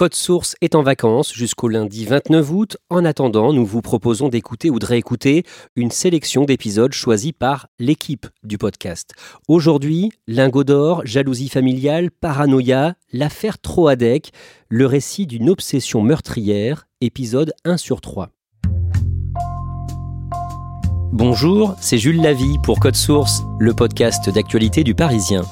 Code 0.00 0.14
Source 0.14 0.56
est 0.62 0.74
en 0.76 0.82
vacances 0.82 1.30
jusqu'au 1.34 1.68
lundi 1.68 2.06
29 2.06 2.50
août. 2.52 2.78
En 2.88 3.04
attendant, 3.04 3.52
nous 3.52 3.66
vous 3.66 3.82
proposons 3.82 4.30
d'écouter 4.30 4.70
ou 4.70 4.78
de 4.78 4.86
réécouter 4.86 5.42
une 5.76 5.90
sélection 5.90 6.46
d'épisodes 6.46 6.94
choisis 6.94 7.32
par 7.38 7.66
l'équipe 7.78 8.26
du 8.42 8.56
podcast. 8.56 9.12
Aujourd'hui, 9.46 10.10
Lingot 10.26 10.64
d'or, 10.64 11.02
jalousie 11.04 11.50
familiale, 11.50 12.10
paranoïa, 12.10 12.94
l'affaire 13.12 13.58
Troadec, 13.58 14.30
le 14.70 14.86
récit 14.86 15.26
d'une 15.26 15.50
obsession 15.50 16.00
meurtrière, 16.00 16.88
épisode 17.02 17.52
1 17.66 17.76
sur 17.76 18.00
3. 18.00 18.30
Bonjour, 21.12 21.76
c'est 21.78 21.98
Jules 21.98 22.22
Lavie 22.22 22.56
pour 22.62 22.80
Code 22.80 22.96
Source, 22.96 23.42
le 23.58 23.74
podcast 23.74 24.30
d'actualité 24.30 24.82
du 24.82 24.94
Parisien. 24.94 25.42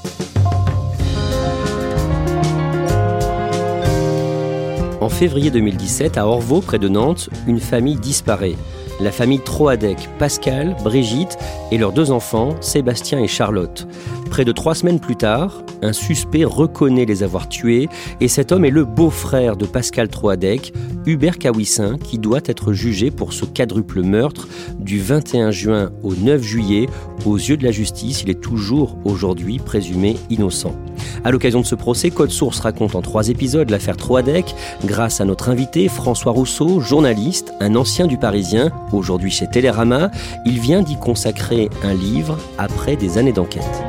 En 5.09 5.11
février 5.11 5.51
2017, 5.51 6.19
à 6.19 6.27
Orvaux, 6.27 6.61
près 6.61 6.79
de 6.79 6.87
Nantes, 6.87 7.31
une 7.47 7.61
famille 7.61 7.97
disparaît. 7.97 8.57
La 9.01 9.11
famille 9.11 9.41
Troadec, 9.41 9.97
Pascal, 10.19 10.77
Brigitte 10.85 11.39
et 11.73 11.79
leurs 11.79 11.93
deux 11.95 12.11
enfants, 12.11 12.55
Sébastien 12.61 13.19
et 13.19 13.27
Charlotte. 13.27 13.89
Près 14.29 14.45
de 14.45 14.53
trois 14.53 14.75
semaines 14.75 15.01
plus 15.01 15.17
tard, 15.17 15.63
un 15.81 15.95
suspect 15.95 16.45
reconnaît 16.45 17.07
les 17.07 17.23
avoir 17.23 17.49
tués 17.49 17.89
et 18.21 18.29
cet 18.29 18.53
homme 18.53 18.67
est 18.67 18.71
le 18.71 18.85
beau-frère 18.85 19.57
de 19.57 19.65
Pascal 19.65 20.09
Troadec, 20.09 20.75
Hubert 21.07 21.39
Kawissin, 21.39 21.97
qui 21.97 22.19
doit 22.19 22.43
être 22.45 22.75
jugé 22.75 23.11
pour 23.11 23.33
ce 23.33 23.47
quadruple 23.47 24.03
meurtre 24.03 24.47
du 24.79 25.01
21 25.01 25.53
juin 25.53 25.91
au 26.03 26.15
9 26.15 26.43
juillet. 26.43 26.87
Aux 27.25 27.37
yeux 27.37 27.57
de 27.57 27.65
la 27.65 27.73
justice, 27.73 28.25
il 28.25 28.29
est 28.29 28.43
toujours 28.43 28.99
aujourd'hui 29.07 29.59
présumé 29.59 30.19
innocent. 30.29 30.75
À 31.25 31.31
l'occasion 31.31 31.61
de 31.61 31.67
ce 31.67 31.75
procès, 31.75 32.11
Code 32.11 32.31
Source 32.31 32.61
raconte 32.61 32.95
en 32.95 33.03
trois 33.03 33.29
épisodes 33.29 33.71
l'affaire 33.71 33.97
Troadec 33.97 34.55
grâce 34.85 35.21
à 35.21 35.25
notre 35.25 35.49
invité 35.49 35.89
François 35.89 36.33
Rousseau, 36.33 36.81
journaliste, 36.81 37.53
un 37.61 37.75
ancien 37.75 38.07
du 38.07 38.19
Parisien, 38.19 38.71
aujourd'hui 38.93 39.31
chez 39.31 39.47
Télérama. 39.47 40.11
Il 40.45 40.61
vient 40.61 40.83
d'y 40.83 40.97
consacrer 40.97 41.69
un 41.83 41.95
livre 41.95 42.39
après 42.59 42.97
des 42.97 43.19
années 43.19 43.33
d'enquête. 43.33 43.83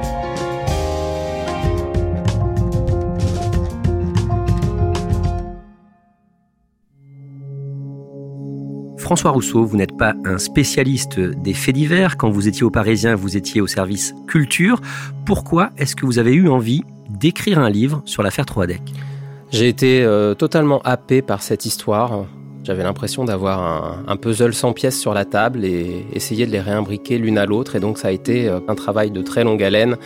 François 9.10 9.32
Rousseau, 9.32 9.66
vous 9.66 9.76
n'êtes 9.76 9.98
pas 9.98 10.14
un 10.24 10.38
spécialiste 10.38 11.20
des 11.20 11.56
faits 11.56 11.74
divers. 11.74 12.16
Quand 12.16 12.30
vous 12.30 12.48
étiez 12.48 12.62
au 12.62 12.70
Parisien, 12.70 13.16
vous 13.16 13.38
étiez 13.38 13.60
au 13.60 13.66
service 13.66 14.14
culture. 14.28 14.82
Pourquoi 15.26 15.72
est-ce 15.78 15.96
que 15.96 16.06
vous 16.06 16.20
avez 16.20 16.34
eu 16.34 16.48
envie 16.48 16.84
d'écrire 17.10 17.60
un 17.60 17.70
livre 17.70 18.02
sur 18.06 18.24
l'affaire 18.24 18.46
Troadec 18.46 18.82
J'ai 19.52 19.68
été 19.68 20.04
euh, 20.04 20.34
totalement 20.34 20.82
happé 20.84 21.22
par 21.22 21.42
cette 21.42 21.66
histoire. 21.66 22.26
J'avais 22.64 22.84
l'impression 22.84 23.26
d'avoir 23.26 23.62
un, 23.62 24.04
un, 24.08 24.16
puzzle 24.18 24.54
sans 24.54 24.74
pièces 24.74 25.00
sur 25.00 25.14
la 25.14 25.26
table 25.26 25.66
et 25.66 26.06
essayer 26.14 26.46
de 26.46 26.52
les 26.52 26.60
réimbriquer 26.60 27.18
l'une 27.18 27.38
à 27.38 27.46
l'autre. 27.46 27.76
Et 27.76 27.80
donc 27.80 27.98
ça 27.98 28.10
a 28.10 28.12
été 28.12 28.48
euh, 28.48 28.60
un 28.68 28.76
travail 28.76 29.12
de 29.12 29.22
très 29.22 29.44
longue 29.44 29.64
haleine 29.64 29.98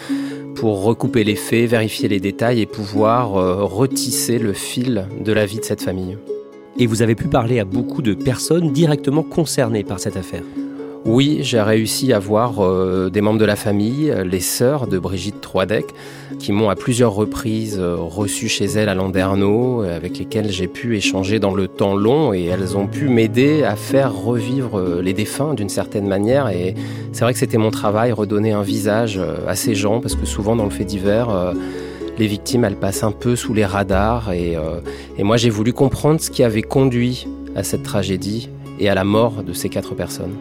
pour 0.56 0.84
recouper 0.84 1.24
les 1.24 1.36
faits, 1.36 1.69
vérifier 1.69 2.08
les 2.08 2.19
détails 2.19 2.62
et 2.62 2.66
pouvoir 2.66 3.36
euh, 3.36 3.63
retisser 3.63 4.40
le 4.40 4.53
fil 4.53 5.08
de 5.19 5.34
la 5.34 5.46
vie 5.46 5.59
de 5.59 5.66
cette 5.66 5.81
famille. 5.81 6.18
Et 6.78 6.88
vous 6.88 7.02
avez 7.02 7.16
pu 7.16 7.28
parler 7.28 7.59
à 7.59 7.66
beaucoup 7.66 8.02
de 8.02 8.13
personnes 8.13 8.72
directement 8.72 9.24
concernées 9.24 9.84
par 9.84 10.00
cette 10.00 10.18
affaire. 10.18 10.44
Oui, 11.06 11.40
j'ai 11.41 11.62
réussi 11.62 12.14
à 12.14 12.19
voir 12.19 12.64
euh, 12.64 13.09
des 13.09 13.19
membres 13.19 13.40
de 13.40 13.46
la 13.46 13.58
famille, 13.58 14.14
les 14.25 14.40
sœurs 14.40 14.88
de 14.88 14.97
Brigitte 14.97 15.41
Troidec, 15.41 15.86
qui 16.40 16.53
m'ont 16.53 16.69
à 16.69 16.75
plusieurs 16.75 17.14
reprises 17.14 17.78
euh, 17.78 17.97
reçu 17.97 18.47
chez 18.47 18.66
elles 18.66 18.88
à 18.88 18.96
Landerneau, 18.96 19.81
avec 19.81 20.18
lesquelles 20.18 20.50
j'ai 20.50 20.68
pu 20.68 20.96
échanger 20.96 21.40
dans 21.40 21.53
le 21.53 21.68
temps 21.68 21.94
long 21.96 22.34
et 22.34 22.46
elles 22.46 22.78
ont 22.78 22.88
pu 22.88 23.09
m'aider 23.09 23.63
à 23.63 23.75
faire 23.75 24.16
revivre 24.16 24.80
euh, 24.80 25.02
les 25.02 25.13
défunts 25.13 25.53
d'une 25.53 25.69
certaine 25.69 26.08
manière. 26.08 26.47
Et 26.47 26.74
c'est 27.12 27.25
vrai 27.25 27.34
que 27.34 27.40
c'était 27.40 27.58
mon 27.58 27.72
travail, 27.72 28.12
redonner 28.12 28.53
un 28.53 28.63
visage 28.63 29.18
euh, 29.18 29.47
à 29.47 29.56
ces 29.56 29.75
gens, 29.75 30.00
parce 30.00 30.16
que 30.16 30.25
souvent 30.25 30.56
dans 30.56 30.66
le 30.66 30.72
fait 30.72 30.86
divers, 30.86 31.30
euh, 31.30 31.53
les 32.18 32.28
victimes, 32.28 32.63
elles 32.63 32.75
passent 32.75 33.03
un 33.03 33.12
peu 33.12 33.36
sous 33.36 33.53
les 33.53 33.66
radars. 33.66 34.31
Et, 34.31 34.56
euh, 34.56 34.80
et 35.18 35.24
moi, 35.24 35.38
j'ai 35.38 35.50
voulu 35.50 35.74
comprendre 35.74 36.22
ce 36.22 36.31
qui 36.31 36.44
avait 36.44 36.62
conduit 36.62 37.28
à 37.56 37.63
cette 37.63 37.84
tragédie 37.84 38.50
et 38.80 38.90
à 38.90 38.96
la 38.96 39.03
mort 39.03 39.44
de 39.44 39.53
ces 39.53 39.69
quatre 39.69 39.96
personnes. 39.96 40.34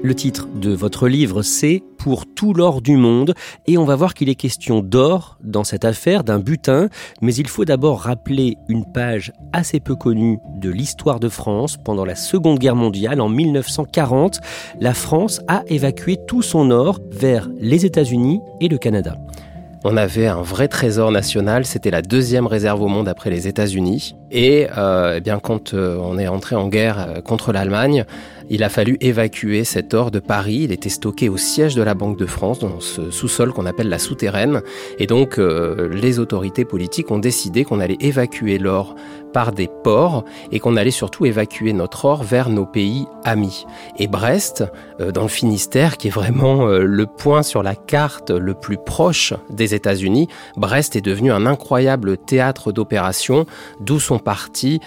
Le 0.00 0.14
titre 0.14 0.46
de 0.54 0.72
votre 0.72 1.08
livre, 1.08 1.42
c'est 1.42 1.82
Pour 1.98 2.24
tout 2.24 2.54
l'or 2.54 2.82
du 2.82 2.96
monde, 2.96 3.34
et 3.66 3.78
on 3.78 3.84
va 3.84 3.96
voir 3.96 4.14
qu'il 4.14 4.28
est 4.28 4.36
question 4.36 4.80
d'or 4.80 5.36
dans 5.42 5.64
cette 5.64 5.84
affaire, 5.84 6.22
d'un 6.22 6.38
butin, 6.38 6.88
mais 7.20 7.34
il 7.34 7.48
faut 7.48 7.64
d'abord 7.64 8.02
rappeler 8.02 8.56
une 8.68 8.84
page 8.84 9.32
assez 9.52 9.80
peu 9.80 9.96
connue 9.96 10.38
de 10.60 10.70
l'histoire 10.70 11.18
de 11.18 11.28
France. 11.28 11.76
Pendant 11.84 12.04
la 12.04 12.14
Seconde 12.14 12.60
Guerre 12.60 12.76
mondiale, 12.76 13.20
en 13.20 13.28
1940, 13.28 14.38
la 14.80 14.94
France 14.94 15.40
a 15.48 15.64
évacué 15.66 16.16
tout 16.28 16.42
son 16.42 16.70
or 16.70 17.00
vers 17.10 17.48
les 17.58 17.84
États-Unis 17.84 18.40
et 18.60 18.68
le 18.68 18.78
Canada. 18.78 19.16
On 19.84 19.96
avait 19.96 20.26
un 20.26 20.42
vrai 20.42 20.66
trésor 20.66 21.12
national, 21.12 21.64
c'était 21.64 21.92
la 21.92 22.02
deuxième 22.02 22.48
réserve 22.48 22.82
au 22.82 22.88
monde 22.88 23.08
après 23.08 23.30
les 23.30 23.46
États-Unis. 23.46 24.16
Et 24.32 24.66
euh, 24.76 25.14
eh 25.16 25.20
bien, 25.20 25.38
quand 25.38 25.72
euh, 25.72 25.96
on 26.02 26.18
est 26.18 26.26
entré 26.26 26.56
en 26.56 26.66
guerre 26.66 26.98
euh, 26.98 27.20
contre 27.20 27.52
l'Allemagne, 27.52 28.04
il 28.50 28.62
a 28.62 28.68
fallu 28.68 28.96
évacuer 29.00 29.64
cet 29.64 29.94
or 29.94 30.10
de 30.10 30.20
Paris. 30.20 30.60
Il 30.62 30.72
était 30.72 30.88
stocké 30.88 31.28
au 31.28 31.36
siège 31.36 31.74
de 31.74 31.82
la 31.82 31.94
Banque 31.94 32.16
de 32.16 32.26
France, 32.26 32.58
dans 32.58 32.80
ce 32.80 33.10
sous-sol 33.10 33.52
qu'on 33.52 33.66
appelle 33.66 33.88
la 33.88 33.98
souterraine. 33.98 34.62
Et 34.98 35.06
donc, 35.06 35.38
euh, 35.38 35.88
les 35.92 36.18
autorités 36.18 36.64
politiques 36.64 37.10
ont 37.10 37.18
décidé 37.18 37.64
qu'on 37.64 37.80
allait 37.80 37.98
évacuer 38.00 38.58
l'or 38.58 38.94
par 39.32 39.52
des 39.52 39.68
ports 39.84 40.24
et 40.50 40.58
qu'on 40.58 40.76
allait 40.76 40.90
surtout 40.90 41.26
évacuer 41.26 41.74
notre 41.74 42.06
or 42.06 42.22
vers 42.22 42.48
nos 42.48 42.64
pays 42.64 43.06
amis. 43.24 43.66
Et 43.98 44.06
Brest, 44.06 44.64
euh, 45.00 45.12
dans 45.12 45.22
le 45.22 45.28
Finistère, 45.28 45.98
qui 45.98 46.08
est 46.08 46.12
vraiment 46.12 46.66
euh, 46.66 46.84
le 46.84 47.06
point 47.06 47.42
sur 47.42 47.62
la 47.62 47.74
carte 47.74 48.30
le 48.30 48.54
plus 48.54 48.78
proche 48.78 49.34
des 49.50 49.74
États-Unis, 49.74 50.28
Brest 50.56 50.96
est 50.96 51.02
devenu 51.02 51.30
un 51.30 51.44
incroyable 51.44 52.16
théâtre 52.16 52.72
d'opérations, 52.72 53.44
d'où 53.80 54.00
sont 54.00 54.18
partis 54.18 54.80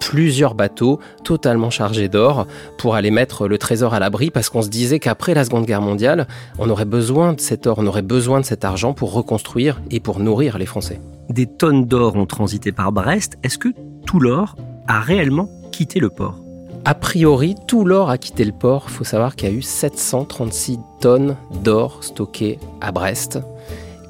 plusieurs 0.00 0.54
bateaux 0.54 1.00
totalement 1.24 1.70
chargés 1.70 2.08
d'or 2.08 2.46
pour 2.78 2.94
aller 2.94 3.05
mettre 3.10 3.48
le 3.48 3.58
trésor 3.58 3.94
à 3.94 3.98
l'abri, 3.98 4.30
parce 4.30 4.48
qu'on 4.48 4.62
se 4.62 4.68
disait 4.68 4.98
qu'après 4.98 5.34
la 5.34 5.44
Seconde 5.44 5.66
Guerre 5.66 5.82
mondiale, 5.82 6.26
on 6.58 6.70
aurait 6.70 6.84
besoin 6.84 7.32
de 7.32 7.40
cet 7.40 7.66
or, 7.66 7.78
on 7.78 7.86
aurait 7.86 8.02
besoin 8.02 8.40
de 8.40 8.44
cet 8.44 8.64
argent 8.64 8.92
pour 8.92 9.12
reconstruire 9.12 9.80
et 9.90 10.00
pour 10.00 10.20
nourrir 10.20 10.58
les 10.58 10.66
Français. 10.66 11.00
Des 11.28 11.46
tonnes 11.46 11.86
d'or 11.86 12.16
ont 12.16 12.26
transité 12.26 12.72
par 12.72 12.92
Brest. 12.92 13.36
Est-ce 13.42 13.58
que 13.58 13.68
tout 14.06 14.20
l'or 14.20 14.56
a 14.86 15.00
réellement 15.00 15.48
quitté 15.72 16.00
le 16.00 16.10
port? 16.10 16.38
A 16.84 16.94
priori, 16.94 17.56
tout 17.66 17.84
l'or 17.84 18.10
a 18.10 18.18
quitté 18.18 18.44
le 18.44 18.52
port. 18.52 18.84
Il 18.88 18.92
faut 18.92 19.04
savoir 19.04 19.34
qu'il 19.34 19.48
y 19.48 19.52
a 19.52 19.54
eu 19.54 19.62
736 19.62 20.78
tonnes 21.00 21.36
d'or 21.64 21.98
stockées 22.02 22.60
à 22.80 22.92
Brest. 22.92 23.40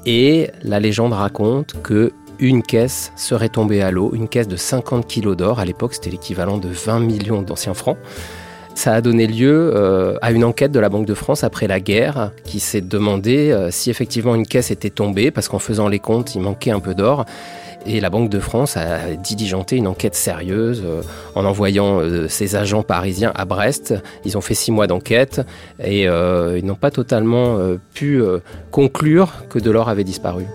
Et 0.05 0.51
la 0.61 0.79
légende 0.79 1.13
raconte 1.13 1.81
que 1.81 2.13
une 2.39 2.61
caisse 2.61 3.11
serait 3.15 3.49
tombée 3.49 3.81
à 3.81 3.89
l'eau, 3.89 4.11
une 4.13 4.27
caisse 4.27 4.47
de 4.47 4.55
50 4.55 5.07
kilos 5.07 5.35
d'or. 5.35 5.59
À 5.59 5.65
l'époque, 5.65 5.95
c'était 5.95 6.11
l'équivalent 6.11 6.59
de 6.59 6.69
20 6.69 6.99
millions 6.99 7.41
d'anciens 7.41 7.73
francs. 7.73 7.97
Ça 8.77 8.93
a 8.93 9.01
donné 9.01 9.25
lieu 9.25 9.71
euh, 9.75 10.19
à 10.21 10.31
une 10.31 10.43
enquête 10.43 10.71
de 10.71 10.79
la 10.79 10.87
Banque 10.87 11.07
de 11.07 11.15
France 11.15 11.43
après 11.43 11.65
la 11.65 11.79
guerre 11.79 12.31
qui 12.43 12.59
s'est 12.59 12.79
demandé 12.79 13.49
euh, 13.49 13.71
si 13.71 13.89
effectivement 13.89 14.35
une 14.35 14.45
caisse 14.45 14.69
était 14.69 14.91
tombée 14.91 15.31
parce 15.31 15.47
qu'en 15.47 15.57
faisant 15.57 15.87
les 15.87 15.97
comptes, 15.97 16.35
il 16.35 16.41
manquait 16.41 16.69
un 16.69 16.79
peu 16.79 16.93
d'or. 16.93 17.25
Et 17.87 17.99
la 17.99 18.11
Banque 18.11 18.29
de 18.29 18.39
France 18.39 18.77
a 18.77 19.15
diligenté 19.15 19.77
une 19.77 19.87
enquête 19.87 20.13
sérieuse 20.13 20.83
euh, 20.85 21.01
en 21.33 21.43
envoyant 21.45 22.03
ses 22.29 22.55
agents 22.55 22.83
parisiens 22.83 23.31
à 23.33 23.45
Brest. 23.45 23.95
Ils 24.25 24.37
ont 24.37 24.41
fait 24.41 24.53
six 24.53 24.71
mois 24.71 24.85
d'enquête 24.85 25.41
et 25.83 26.03
ils 26.03 26.65
n'ont 26.65 26.75
pas 26.75 26.91
totalement 26.91 27.57
pu 27.95 28.21
conclure 28.69 29.47
que 29.49 29.57
de 29.57 29.71
l'or 29.71 29.89
avait 29.89 30.03
disparu. 30.03 30.45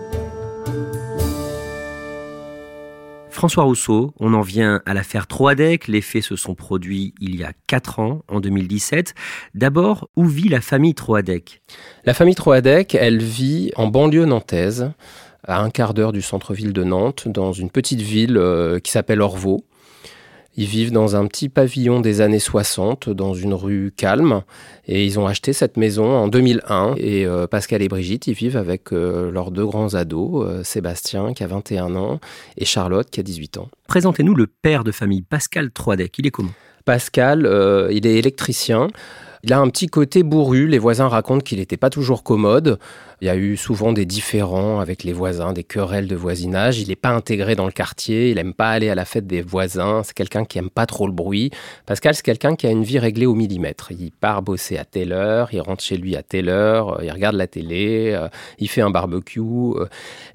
François 3.43 3.65
Rousseau, 3.65 4.13
on 4.21 4.33
en 4.35 4.39
vient 4.39 4.81
à 4.85 4.93
l'affaire 4.93 5.27
Troadec. 5.27 5.89
Les 5.89 5.99
faits 5.99 6.23
se 6.23 6.37
sont 6.37 6.55
produits 6.55 7.13
il 7.19 7.35
y 7.35 7.43
a 7.43 7.51
4 7.67 7.99
ans, 7.99 8.21
en 8.29 8.39
2017. 8.39 9.13
D'abord, 9.53 10.07
où 10.15 10.23
vit 10.23 10.47
la 10.47 10.61
famille 10.61 10.93
Troadec 10.95 11.61
La 12.05 12.13
famille 12.13 12.35
Troadec, 12.35 12.95
elle 12.95 13.21
vit 13.21 13.73
en 13.75 13.87
banlieue 13.87 14.23
nantaise, 14.23 14.93
à 15.45 15.59
un 15.61 15.69
quart 15.71 15.93
d'heure 15.93 16.13
du 16.13 16.21
centre-ville 16.21 16.71
de 16.71 16.85
Nantes, 16.85 17.27
dans 17.27 17.51
une 17.51 17.69
petite 17.69 17.99
ville 17.99 18.37
euh, 18.37 18.79
qui 18.79 18.91
s'appelle 18.91 19.19
Orvaux. 19.19 19.65
Ils 20.55 20.67
vivent 20.67 20.91
dans 20.91 21.15
un 21.15 21.25
petit 21.25 21.49
pavillon 21.49 21.99
des 21.99 22.21
années 22.21 22.39
60, 22.39 23.09
dans 23.09 23.33
une 23.33 23.53
rue 23.53 23.91
calme. 23.95 24.43
Et 24.87 25.05
ils 25.05 25.19
ont 25.19 25.25
acheté 25.25 25.51
cette 25.51 25.77
maison 25.77 26.05
en 26.05 26.27
2001. 26.27 26.95
Et 26.97 27.25
euh, 27.25 27.47
Pascal 27.47 27.81
et 27.81 27.87
Brigitte, 27.87 28.27
ils 28.27 28.33
vivent 28.33 28.57
avec 28.57 28.93
euh, 28.93 29.31
leurs 29.31 29.51
deux 29.51 29.65
grands 29.65 29.95
ados, 29.95 30.45
euh, 30.45 30.63
Sébastien 30.63 31.33
qui 31.33 31.43
a 31.43 31.47
21 31.47 31.95
ans 31.95 32.19
et 32.57 32.65
Charlotte 32.65 33.09
qui 33.09 33.19
a 33.19 33.23
18 33.23 33.57
ans. 33.57 33.69
Présentez-nous 33.87 34.35
le 34.35 34.47
père 34.47 34.83
de 34.83 34.91
famille, 34.91 35.23
Pascal 35.23 35.71
Troidec. 35.71 36.17
Il 36.19 36.27
est 36.27 36.31
comment? 36.31 36.51
Pascal, 36.85 37.47
il 37.91 38.05
est 38.05 38.15
électricien. 38.15 38.89
Il 39.45 39.51
a 39.51 39.59
un 39.59 39.67
petit 39.67 39.87
côté 39.87 40.23
bourru. 40.23 40.67
Les 40.67 40.79
voisins 40.79 41.09
racontent 41.09 41.43
qu'il 41.43 41.59
n'était 41.59 41.75
pas 41.75 41.89
toujours 41.89 42.23
commode. 42.23 42.79
Il 43.19 43.27
y 43.27 43.29
a 43.29 43.35
eu 43.35 43.57
souvent 43.57 43.91
des 43.91 44.05
différends 44.05 44.79
avec 44.79 45.03
les 45.03 45.11
voisins, 45.11 45.51
des 45.51 45.65
querelles 45.65 46.07
de 46.07 46.15
voisinage. 46.15 46.79
Il 46.79 46.87
n'est 46.87 46.95
pas 46.95 47.09
intégré 47.09 47.55
dans 47.55 47.65
le 47.65 47.71
quartier. 47.71 48.29
Il 48.29 48.35
n'aime 48.35 48.53
pas 48.53 48.69
aller 48.69 48.89
à 48.89 48.95
la 48.95 49.03
fête 49.03 49.27
des 49.27 49.41
voisins. 49.41 50.01
C'est 50.03 50.13
quelqu'un 50.13 50.45
qui 50.45 50.59
aime 50.59 50.69
pas 50.69 50.85
trop 50.85 51.07
le 51.07 51.13
bruit. 51.13 51.51
Pascal, 51.85 52.15
c'est 52.15 52.23
quelqu'un 52.23 52.55
qui 52.55 52.67
a 52.67 52.69
une 52.69 52.83
vie 52.83 52.99
réglée 52.99 53.25
au 53.25 53.35
millimètre. 53.35 53.91
Il 53.91 54.11
part 54.11 54.43
bosser 54.43 54.77
à 54.77 54.85
telle 54.85 55.11
heure, 55.11 55.49
il 55.51 55.59
rentre 55.59 55.83
chez 55.83 55.97
lui 55.97 56.15
à 56.15 56.23
telle 56.23 56.47
heure, 56.47 57.01
il 57.03 57.11
regarde 57.11 57.35
la 57.35 57.47
télé, 57.47 58.11
euh, 58.13 58.29
il 58.59 58.69
fait 58.69 58.81
un 58.81 58.91
barbecue. 58.91 59.41
Euh. 59.41 59.87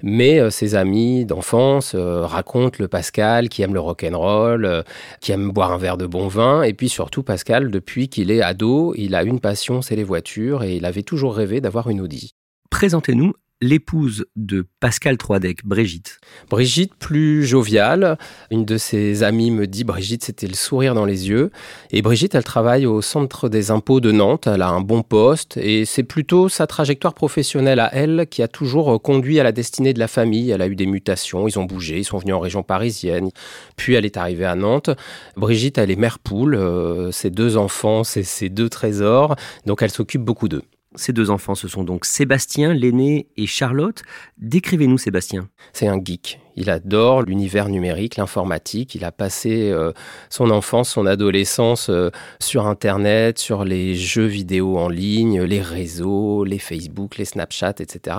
Mais 0.03 0.39
euh, 0.39 0.49
ses 0.51 0.75
amis 0.75 1.25
d'enfance 1.25 1.95
racontent 1.95 2.77
le 2.79 2.87
Pascal 2.87 3.49
qui 3.49 3.63
aime 3.63 3.73
le 3.73 3.79
rock'n'roll, 3.79 4.83
qui 5.19 5.31
aime 5.31 5.51
boire 5.51 5.71
un 5.71 5.77
verre 5.77 5.97
de 5.97 6.05
bon 6.05 6.27
vin. 6.27 6.61
Et 6.61 6.73
puis 6.73 6.89
surtout, 6.89 7.23
Pascal, 7.23 7.71
depuis 7.71 8.07
qu'il 8.07 8.29
est 8.29 8.41
ado, 8.41 8.93
il 9.03 9.15
a 9.15 9.23
une 9.23 9.39
passion, 9.39 9.81
c'est 9.81 9.95
les 9.95 10.03
voitures, 10.03 10.63
et 10.63 10.75
il 10.75 10.85
avait 10.85 11.03
toujours 11.03 11.35
rêvé 11.35 11.61
d'avoir 11.61 11.89
une 11.89 12.01
Audi. 12.01 12.33
Présentez-nous 12.69 13.33
l'épouse 13.61 14.25
de 14.35 14.65
Pascal 14.79 15.17
Troidec, 15.17 15.65
Brigitte. 15.65 16.19
Brigitte, 16.49 16.95
plus 16.95 17.45
joviale. 17.45 18.17
Une 18.51 18.63
de 18.63 18.77
ses 18.77 19.23
amies 19.23 19.51
me 19.51 19.67
dit 19.67 19.83
Brigitte, 19.83 20.23
c'était 20.23 20.47
le 20.47 20.53
sourire 20.53 20.95
dans 20.95 21.05
les 21.05 21.27
yeux. 21.27 21.51
Et 21.91 22.01
Brigitte, 22.01 22.35
elle 22.35 22.43
travaille 22.43 22.85
au 22.85 23.01
centre 23.01 23.49
des 23.49 23.69
impôts 23.71 23.99
de 23.99 24.11
Nantes. 24.11 24.47
Elle 24.47 24.61
a 24.61 24.69
un 24.69 24.79
bon 24.79 25.01
poste 25.01 25.57
et 25.57 25.83
c'est 25.85 26.03
plutôt 26.03 26.47
sa 26.47 26.67
trajectoire 26.67 27.13
professionnelle 27.13 27.79
à 27.79 27.93
elle 27.93 28.27
qui 28.29 28.41
a 28.41 28.47
toujours 28.47 29.01
conduit 29.01 29.39
à 29.39 29.43
la 29.43 29.51
destinée 29.51 29.93
de 29.93 29.99
la 29.99 30.07
famille. 30.07 30.51
Elle 30.51 30.61
a 30.61 30.67
eu 30.67 30.75
des 30.75 30.85
mutations, 30.85 31.47
ils 31.47 31.59
ont 31.59 31.65
bougé, 31.65 31.99
ils 31.99 32.05
sont 32.05 32.17
venus 32.17 32.35
en 32.35 32.39
région 32.39 32.63
parisienne. 32.63 33.29
Puis 33.75 33.93
elle 33.93 34.05
est 34.05 34.17
arrivée 34.17 34.45
à 34.45 34.55
Nantes. 34.55 34.89
Brigitte, 35.35 35.77
elle 35.77 35.91
est 35.91 35.97
mère 35.97 36.19
poule. 36.19 36.55
Euh, 36.55 37.11
ses 37.11 37.29
deux 37.29 37.57
enfants, 37.57 38.05
c'est 38.05 38.23
ses 38.23 38.47
deux 38.47 38.69
trésors. 38.69 39.35
Donc 39.65 39.81
elle 39.81 39.91
s'occupe 39.91 40.21
beaucoup 40.21 40.47
d'eux. 40.47 40.63
Ces 40.95 41.13
deux 41.13 41.29
enfants, 41.29 41.55
ce 41.55 41.67
sont 41.67 41.83
donc 41.83 42.05
Sébastien, 42.05 42.73
l'aîné, 42.73 43.27
et 43.37 43.45
Charlotte. 43.45 44.01
Décrivez-nous 44.37 44.97
Sébastien. 44.97 45.49
C'est 45.71 45.87
un 45.87 45.99
geek. 46.03 46.39
Il 46.55 46.69
adore 46.69 47.21
l'univers 47.23 47.69
numérique, 47.69 48.17
l'informatique. 48.17 48.95
Il 48.95 49.05
a 49.05 49.11
passé 49.11 49.69
euh, 49.71 49.91
son 50.29 50.49
enfance, 50.49 50.89
son 50.89 51.05
adolescence 51.05 51.89
euh, 51.89 52.09
sur 52.39 52.67
Internet, 52.67 53.39
sur 53.39 53.63
les 53.63 53.95
jeux 53.95 54.25
vidéo 54.25 54.77
en 54.77 54.89
ligne, 54.89 55.41
les 55.43 55.61
réseaux, 55.61 56.43
les 56.43 56.59
Facebook, 56.59 57.17
les 57.17 57.25
Snapchat, 57.25 57.75
etc. 57.79 58.17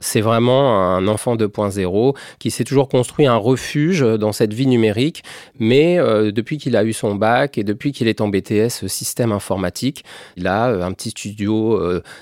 C'est 0.00 0.20
vraiment 0.20 0.80
un 0.80 1.06
enfant 1.08 1.36
2.0 1.36 2.16
qui 2.38 2.50
s'est 2.50 2.64
toujours 2.64 2.88
construit 2.88 3.26
un 3.26 3.36
refuge 3.36 4.00
dans 4.00 4.32
cette 4.32 4.54
vie 4.54 4.66
numérique. 4.66 5.22
Mais 5.58 5.98
euh, 5.98 6.32
depuis 6.32 6.58
qu'il 6.58 6.76
a 6.76 6.84
eu 6.84 6.92
son 6.92 7.14
bac 7.14 7.58
et 7.58 7.64
depuis 7.64 7.92
qu'il 7.92 8.08
est 8.08 8.20
en 8.20 8.28
BTS 8.28 8.86
système 8.86 9.32
informatique, 9.32 10.04
il 10.36 10.46
a 10.46 10.66
un 10.66 10.92
petit 10.92 11.10
studio 11.10 11.80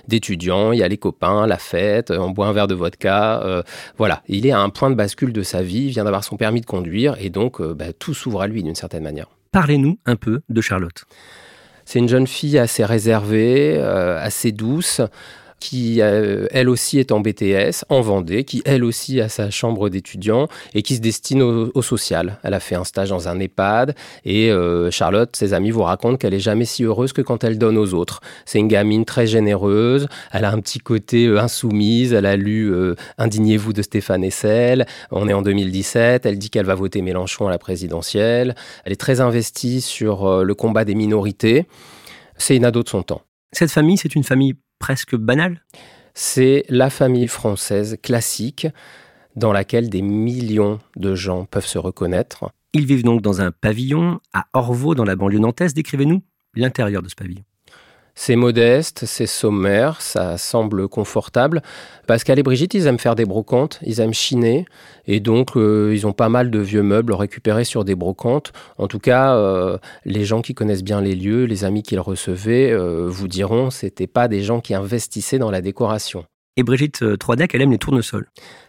d'étudiants. 0.08 0.72
Il 0.72 0.78
y 0.78 0.82
a 0.82 0.88
les 0.88 0.98
copains, 0.98 1.46
la 1.46 1.58
fête, 1.58 2.10
on 2.10 2.30
boit 2.30 2.46
un 2.46 2.52
verre 2.52 2.66
de 2.66 2.74
vodka. 2.74 3.62
voilà, 3.98 4.22
il 4.28 4.46
est 4.46 4.52
à 4.52 4.60
un 4.60 4.70
point 4.70 4.90
de 4.90 4.94
bascule 4.94 5.32
de 5.32 5.42
sa 5.50 5.62
vie, 5.62 5.88
vient 5.88 6.04
d'avoir 6.04 6.24
son 6.24 6.36
permis 6.36 6.60
de 6.60 6.66
conduire 6.66 7.16
et 7.18 7.30
donc 7.30 7.60
euh, 7.60 7.74
bah, 7.74 7.92
tout 7.92 8.14
s'ouvre 8.14 8.42
à 8.42 8.46
lui 8.46 8.62
d'une 8.62 8.74
certaine 8.74 9.02
manière. 9.02 9.26
Parlez-nous 9.52 9.98
un 10.06 10.16
peu 10.16 10.40
de 10.48 10.60
Charlotte. 10.60 11.04
C'est 11.84 11.98
une 11.98 12.08
jeune 12.08 12.26
fille 12.26 12.58
assez 12.58 12.84
réservée, 12.84 13.74
euh, 13.76 14.18
assez 14.20 14.52
douce, 14.52 15.00
qui 15.60 16.00
euh, 16.00 16.46
elle 16.50 16.68
aussi 16.68 16.98
est 16.98 17.12
en 17.12 17.20
BTS 17.20 17.84
en 17.90 18.00
Vendée, 18.00 18.44
qui 18.44 18.62
elle 18.64 18.82
aussi 18.82 19.20
a 19.20 19.28
sa 19.28 19.50
chambre 19.50 19.90
d'étudiant 19.90 20.48
et 20.74 20.82
qui 20.82 20.96
se 20.96 21.00
destine 21.00 21.42
au, 21.42 21.82
social. 21.82 22.38
Elle 22.42 22.54
a 22.54 22.60
fait 22.60 22.74
un 22.74 22.84
stage 22.84 23.10
dans 23.10 23.28
un 23.28 23.38
EHPAD 23.38 23.94
et 24.24 24.50
euh, 24.50 24.90
Charlotte, 24.90 25.34
ses 25.34 25.54
amis 25.54 25.70
vous 25.70 25.82
racontent 25.82 26.16
qu'elle 26.16 26.34
est 26.34 26.40
jamais 26.40 26.64
si 26.64 26.84
heureuse 26.84 27.12
que 27.12 27.22
quand 27.22 27.44
elle 27.44 27.58
donne 27.58 27.78
aux 27.78 27.94
autres. 27.94 28.20
C'est 28.44 28.58
une 28.58 28.68
gamine 28.68 29.04
très 29.04 29.26
généreuse, 29.26 30.06
elle 30.32 30.44
a 30.44 30.50
un 30.50 30.60
petit 30.60 30.78
côté 30.78 31.26
euh, 31.26 31.40
insoumise, 31.40 32.12
elle 32.12 32.26
a 32.26 32.36
lu 32.36 32.74
Indignez-vous 33.18 33.72
de 33.72 33.82
Stéphane 33.82 34.24
Hessel, 34.24 34.86
on 35.10 35.28
est 35.28 35.32
en 35.32 35.42
2017, 35.42 36.24
elle 36.24 36.38
dit 36.38 36.50
qu'elle 36.50 36.66
va 36.66 36.74
voter 36.74 37.02
Mélenchon 37.02 37.48
à 37.48 37.50
la 37.50 37.58
présidentielle, 37.58 38.54
elle 38.84 38.92
est 38.92 39.00
très 39.00 39.20
investie 39.20 39.80
sur 39.80 40.42
le 40.42 40.54
combat 40.54 40.84
des 40.84 40.94
minorités. 40.94 41.66
C'est 42.36 42.56
une 42.56 42.64
ado 42.64 42.82
de 42.82 42.88
son 42.88 43.02
temps. 43.02 43.22
Cette 43.52 43.70
famille, 43.70 43.96
c'est 43.96 44.14
une 44.14 44.24
famille 44.24 44.54
presque 44.78 45.16
banale? 45.16 45.64
C'est 46.14 46.64
la 46.68 46.90
famille 46.90 47.28
française 47.28 47.98
classique 48.02 48.66
dans 49.36 49.52
laquelle 49.52 49.88
des 49.90 50.02
millions 50.02 50.80
de 50.96 51.14
gens 51.14 51.44
peuvent 51.44 51.66
se 51.66 51.78
reconnaître. 51.78 52.50
Ils 52.72 52.86
vivent 52.86 53.04
donc 53.04 53.22
dans 53.22 53.40
un 53.40 53.50
pavillon 53.50 54.20
à 54.32 54.46
Orvaux, 54.52 54.94
dans 54.94 55.04
la 55.04 55.16
banlieue 55.16 55.38
nantaise. 55.38 55.74
Décrivez-nous 55.74 56.22
l'intérieur 56.54 57.02
de 57.02 57.08
ce 57.08 57.14
pavillon. 57.14 57.42
C'est 58.14 58.36
modeste, 58.36 59.04
c'est 59.06 59.26
sommaire, 59.26 60.00
ça 60.00 60.36
semble 60.36 60.88
confortable. 60.88 61.62
Pascal 62.06 62.38
et 62.38 62.42
Brigitte, 62.42 62.74
ils 62.74 62.86
aiment 62.86 62.98
faire 62.98 63.14
des 63.14 63.24
brocantes, 63.24 63.78
ils 63.82 64.00
aiment 64.00 64.14
chiner, 64.14 64.66
et 65.06 65.20
donc 65.20 65.56
euh, 65.56 65.92
ils 65.94 66.06
ont 66.06 66.12
pas 66.12 66.28
mal 66.28 66.50
de 66.50 66.58
vieux 66.58 66.82
meubles 66.82 67.12
récupérés 67.12 67.64
sur 67.64 67.84
des 67.84 67.94
brocantes. 67.94 68.52
En 68.78 68.88
tout 68.88 68.98
cas, 68.98 69.34
euh, 69.36 69.78
les 70.04 70.24
gens 70.24 70.42
qui 70.42 70.54
connaissent 70.54 70.84
bien 70.84 71.00
les 71.00 71.14
lieux, 71.14 71.44
les 71.44 71.64
amis 71.64 71.82
qu'ils 71.82 72.00
recevaient, 72.00 72.70
euh, 72.70 73.06
vous 73.08 73.28
diront, 73.28 73.70
c'était 73.70 74.06
pas 74.06 74.28
des 74.28 74.42
gens 74.42 74.60
qui 74.60 74.74
investissaient 74.74 75.38
dans 75.38 75.50
la 75.50 75.60
décoration. 75.60 76.24
Et 76.56 76.62
Brigitte 76.62 77.16
Troidec, 77.18 77.54
elle 77.54 77.62
aime 77.62 77.70
les 77.70 77.78
tournesols. 77.78 78.26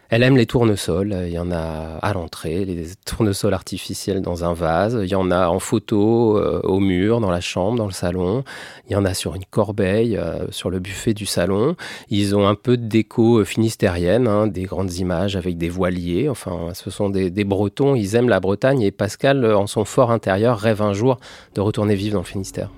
Elle 0.08 0.22
aime 0.22 0.36
les 0.36 0.46
tournesols. 0.46 1.24
Il 1.26 1.32
y 1.32 1.38
en 1.38 1.50
a 1.50 1.98
à 2.02 2.12
l'entrée, 2.12 2.64
les 2.64 2.84
tournesols 3.04 3.54
artificiels 3.54 4.20
dans 4.20 4.44
un 4.44 4.52
vase. 4.52 4.98
Il 5.02 5.08
y 5.08 5.14
en 5.14 5.30
a 5.30 5.48
en 5.48 5.58
photo 5.58 6.38
euh, 6.38 6.60
au 6.64 6.80
mur, 6.80 7.18
dans 7.18 7.30
la 7.30 7.40
chambre, 7.40 7.78
dans 7.78 7.86
le 7.86 7.92
salon. 7.92 8.44
Il 8.86 8.92
y 8.92 8.96
en 8.96 9.04
a 9.04 9.14
sur 9.14 9.34
une 9.34 9.44
corbeille, 9.46 10.16
euh, 10.16 10.46
sur 10.50 10.70
le 10.70 10.80
buffet 10.80 11.12
du 11.12 11.26
salon. 11.26 11.76
Ils 12.08 12.36
ont 12.36 12.46
un 12.46 12.54
peu 12.54 12.76
de 12.76 12.86
déco 12.86 13.38
euh, 13.38 13.44
finistérienne, 13.44 14.28
hein, 14.28 14.46
des 14.46 14.64
grandes 14.64 14.94
images 14.94 15.34
avec 15.34 15.56
des 15.56 15.68
voiliers. 15.68 16.28
Enfin, 16.28 16.68
ce 16.74 16.90
sont 16.90 17.10
des, 17.10 17.30
des, 17.30 17.44
Bretons. 17.44 17.94
Ils 17.94 18.14
aiment 18.14 18.28
la 18.28 18.40
Bretagne 18.40 18.82
et 18.82 18.90
Pascal, 18.90 19.44
en 19.46 19.66
son 19.66 19.84
fort 19.84 20.10
intérieur, 20.10 20.58
rêve 20.58 20.82
un 20.82 20.92
jour 20.92 21.18
de 21.54 21.62
retourner 21.62 21.94
vivre 21.94 22.12
dans 22.12 22.20
le 22.20 22.26
Finistère. 22.26 22.70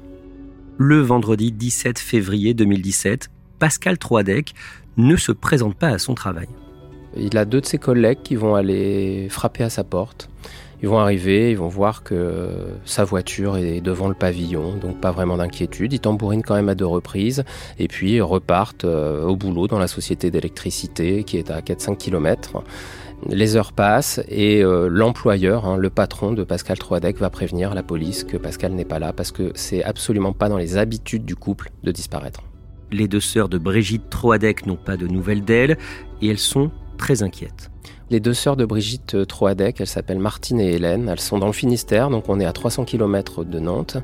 Le 0.78 1.00
vendredi 1.00 1.50
17 1.50 1.98
février 1.98 2.54
2017, 2.54 3.28
Pascal 3.64 3.96
Troadec 3.96 4.52
ne 4.98 5.16
se 5.16 5.32
présente 5.32 5.74
pas 5.74 5.88
à 5.88 5.98
son 5.98 6.12
travail. 6.12 6.48
Il 7.16 7.38
a 7.38 7.46
deux 7.46 7.62
de 7.62 7.66
ses 7.66 7.78
collègues 7.78 8.18
qui 8.22 8.36
vont 8.36 8.56
aller 8.56 9.26
frapper 9.30 9.64
à 9.64 9.70
sa 9.70 9.84
porte. 9.84 10.28
Ils 10.82 10.88
vont 10.90 10.98
arriver, 10.98 11.50
ils 11.52 11.56
vont 11.56 11.68
voir 11.68 12.02
que 12.02 12.50
sa 12.84 13.04
voiture 13.04 13.56
est 13.56 13.80
devant 13.80 14.08
le 14.08 14.14
pavillon, 14.14 14.76
donc 14.76 15.00
pas 15.00 15.12
vraiment 15.12 15.38
d'inquiétude. 15.38 15.94
Ils 15.94 16.00
tambourinent 16.00 16.42
quand 16.42 16.56
même 16.56 16.68
à 16.68 16.74
deux 16.74 16.84
reprises 16.84 17.42
et 17.78 17.88
puis 17.88 18.20
repartent 18.20 18.84
euh, 18.84 19.24
au 19.24 19.34
boulot 19.34 19.66
dans 19.66 19.78
la 19.78 19.88
société 19.88 20.30
d'électricité 20.30 21.24
qui 21.24 21.38
est 21.38 21.50
à 21.50 21.60
4-5 21.60 21.96
km. 21.96 22.62
Les 23.30 23.56
heures 23.56 23.72
passent 23.72 24.20
et 24.28 24.62
euh, 24.62 24.88
l'employeur, 24.90 25.64
hein, 25.64 25.78
le 25.78 25.88
patron 25.88 26.32
de 26.32 26.44
Pascal 26.44 26.76
Troadec, 26.76 27.16
va 27.16 27.30
prévenir 27.30 27.74
la 27.74 27.82
police 27.82 28.24
que 28.24 28.36
Pascal 28.36 28.72
n'est 28.72 28.84
pas 28.84 28.98
là 28.98 29.14
parce 29.14 29.32
que 29.32 29.52
c'est 29.54 29.82
absolument 29.82 30.34
pas 30.34 30.50
dans 30.50 30.58
les 30.58 30.76
habitudes 30.76 31.24
du 31.24 31.34
couple 31.34 31.70
de 31.82 31.92
disparaître. 31.92 32.42
Les 32.94 33.08
deux 33.08 33.18
sœurs 33.18 33.48
de 33.48 33.58
Brigitte 33.58 34.08
Troadec 34.08 34.66
n'ont 34.66 34.76
pas 34.76 34.96
de 34.96 35.08
nouvelles 35.08 35.44
d'elle 35.44 35.78
et 36.22 36.28
elles 36.28 36.38
sont 36.38 36.70
très 36.96 37.24
inquiète. 37.24 37.72
Les 38.08 38.20
deux 38.20 38.34
sœurs 38.34 38.54
de 38.54 38.64
Brigitte 38.64 39.16
euh, 39.16 39.24
Troadec, 39.24 39.80
elles 39.80 39.88
s'appellent 39.88 40.20
Martine 40.20 40.60
et 40.60 40.74
Hélène, 40.74 41.08
elles 41.08 41.18
sont 41.18 41.38
dans 41.38 41.48
le 41.48 41.52
Finistère, 41.52 42.08
donc 42.08 42.28
on 42.28 42.38
est 42.38 42.44
à 42.44 42.52
300 42.52 42.84
km 42.84 43.42
de 43.42 43.58
Nantes. 43.58 43.96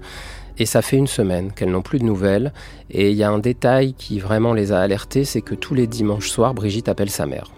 Et 0.59 0.67
ça 0.67 0.83
fait 0.83 0.97
une 0.97 1.07
semaine 1.07 1.53
qu'elles 1.53 1.71
n'ont 1.71 1.83
plus 1.83 2.01
de 2.01 2.05
nouvelles. 2.05 2.53
Et 2.91 3.13
il 3.13 3.17
y 3.17 3.23
a 3.23 3.31
un 3.31 3.39
détail 3.39 3.95
qui 3.95 4.19
vraiment 4.19 4.55
les 4.55 4.73
a 4.73 4.81
alertées, 4.81 5.25
c'est 5.25 5.41
que 5.41 5.55
tous 5.55 5.75
les 5.75 5.87
dimanches 5.87 6.29
soirs, 6.29 6.53
Brigitte 6.53 6.89
appelle 6.89 7.11
sa 7.11 7.27
mère. 7.27 7.53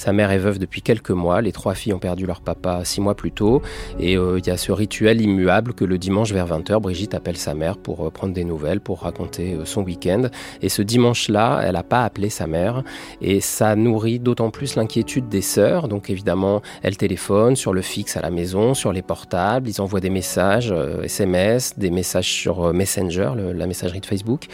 Sa 0.00 0.14
mère 0.14 0.30
est 0.30 0.38
veuve 0.38 0.58
depuis 0.58 0.80
quelques 0.80 1.10
mois. 1.10 1.42
Les 1.42 1.52
trois 1.52 1.74
filles 1.74 1.92
ont 1.92 1.98
perdu 1.98 2.24
leur 2.24 2.40
papa 2.40 2.86
six 2.86 3.02
mois 3.02 3.14
plus 3.14 3.32
tôt. 3.32 3.60
Et 3.98 4.16
euh, 4.16 4.38
il 4.38 4.46
y 4.46 4.50
a 4.50 4.56
ce 4.56 4.72
rituel 4.72 5.20
immuable 5.20 5.74
que 5.74 5.84
le 5.84 5.98
dimanche 5.98 6.32
vers 6.32 6.46
20h, 6.46 6.80
Brigitte 6.80 7.12
appelle 7.12 7.36
sa 7.36 7.52
mère 7.52 7.76
pour 7.76 8.06
euh, 8.06 8.10
prendre 8.10 8.32
des 8.32 8.44
nouvelles, 8.44 8.80
pour 8.80 9.00
raconter 9.00 9.52
euh, 9.52 9.66
son 9.66 9.82
week-end. 9.82 10.28
Et 10.62 10.70
ce 10.70 10.80
dimanche-là, 10.80 11.60
elle 11.64 11.74
n'a 11.74 11.82
pas 11.82 12.02
appelé 12.02 12.30
sa 12.30 12.46
mère. 12.46 12.82
Et 13.20 13.42
ça 13.42 13.76
nourrit 13.76 14.20
d'autant 14.20 14.48
plus 14.48 14.74
l'inquiétude 14.74 15.28
des 15.28 15.42
sœurs. 15.42 15.86
Donc 15.86 16.08
évidemment, 16.08 16.62
elle 16.82 16.96
téléphone 16.96 17.54
sur 17.54 17.74
le 17.74 17.82
fixe 17.82 18.16
à 18.16 18.22
la 18.22 18.30
maison, 18.30 18.72
sur 18.72 18.94
les 18.94 19.02
portables. 19.02 19.68
Ils 19.68 19.82
envoient 19.82 20.00
des 20.00 20.08
messages, 20.08 20.74
SMS, 21.02 21.78
des 21.78 21.90
messages 21.90 22.32
sur 22.32 22.72
Messenger, 22.72 23.32
la 23.54 23.66
messagerie 23.66 24.00
de 24.00 24.06
Facebook. 24.06 24.46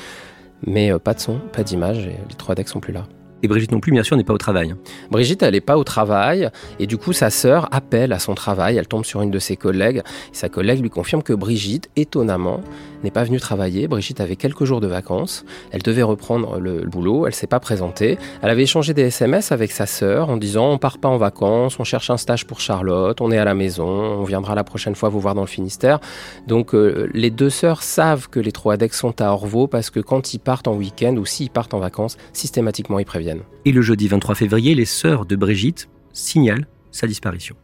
Mais 0.67 0.91
pas 0.99 1.15
de 1.15 1.21
son, 1.21 1.39
pas 1.53 1.63
d'image. 1.63 2.05
Les 2.05 2.35
trois 2.37 2.57
decks 2.57 2.69
sont 2.69 2.81
plus 2.81 2.93
là. 2.93 3.07
Et 3.43 3.49
Brigitte 3.49 3.73
non 3.73 3.81
plus, 3.81 3.93
bien 3.93 4.03
sûr, 4.03 4.17
n'est 4.17 4.25
pas 4.25 4.33
au 4.33 4.39
travail. 4.39 4.75
Brigitte, 5.11 5.43
elle 5.43 5.53
n'est 5.53 5.61
pas 5.61 5.77
au 5.77 5.85
travail. 5.85 6.51
Et 6.79 6.87
du 6.87 6.97
coup, 6.97 7.13
sa 7.13 7.31
sœur 7.31 7.69
appelle 7.71 8.13
à 8.13 8.19
son 8.19 8.35
travail. 8.35 8.77
Elle 8.77 8.89
tombe 8.89 9.05
sur 9.05 9.21
une 9.21 9.31
de 9.31 9.39
ses 9.39 9.57
collègues. 9.57 10.03
sa 10.33 10.49
collègue 10.49 10.81
lui 10.81 10.91
confirme 10.91 11.23
que 11.23 11.33
Brigitte, 11.33 11.91
étonnamment, 11.97 12.61
n'est 13.05 13.11
pas 13.11 13.25
venue 13.25 13.39
travailler. 13.39 13.89
Brigitte 13.89 14.21
avait 14.21 14.37
quelques 14.37 14.65
jours 14.65 14.81
de 14.81 14.87
vacances. 14.87 15.45
Elle 15.71 15.83
devait 15.83 16.03
reprendre 16.03 16.59
le, 16.59 16.87
boulot. 16.87 17.27
Elle 17.27 17.35
s'est 17.35 17.47
pas 17.47 17.61
présentée. 17.61 18.19
Elle 18.43 18.51
avait 18.51 18.63
échangé 18.63 18.95
des 18.95 19.03
SMS 19.03 19.53
avec 19.53 19.71
sa 19.71 19.87
sœur 19.87 20.31
en 20.31 20.37
disant 20.37 20.71
on 20.71 20.79
part 20.79 20.99
pas 20.99 21.09
en 21.09 21.19
vacances, 21.19 21.79
on 21.79 21.85
cherche 21.85 22.11
un 22.11 22.17
stage 22.17 22.47
pour 22.47 22.61
Charlotte, 22.61 23.21
on 23.21 23.31
est 23.31 23.39
à 23.39 23.45
la 23.45 23.55
maison, 23.55 23.87
on 23.87 24.25
viendra 24.25 24.55
la 24.55 24.65
prochaine 24.65 24.95
fois 24.95 25.09
vous 25.09 25.21
voir 25.21 25.35
dans 25.35 25.43
le 25.43 25.47
Finistère. 25.47 26.01
Donc 26.47 26.75
euh, 26.75 27.09
les 27.13 27.31
deux 27.31 27.51
sœurs 27.51 27.83
savent 27.83 28.29
que 28.29 28.41
les 28.41 28.53
trois 28.53 28.75
Adex 28.75 28.99
sont 28.99 29.21
à 29.21 29.27
Orvaux 29.27 29.67
parce 29.67 29.91
que 29.91 30.01
quand 30.01 30.33
ils 30.33 30.39
partent 30.39 30.69
en 30.69 30.75
week-end 30.75 31.17
ou 31.17 31.27
s'ils 31.27 31.51
partent 31.51 31.75
en 31.75 31.79
vacances, 31.79 32.17
systématiquement 32.33 32.99
ils 32.99 33.05
préviennent. 33.05 33.26
Et 33.65 33.73
le 33.73 33.83
jeudi 33.83 34.09
23 34.09 34.35
février, 34.35 34.75
les 34.75 34.85
sœurs 34.85 35.27
de 35.27 35.37
Brigitte 35.37 35.89
signalent 36.13 36.67
sa 36.91 37.07
disparition. 37.07 37.57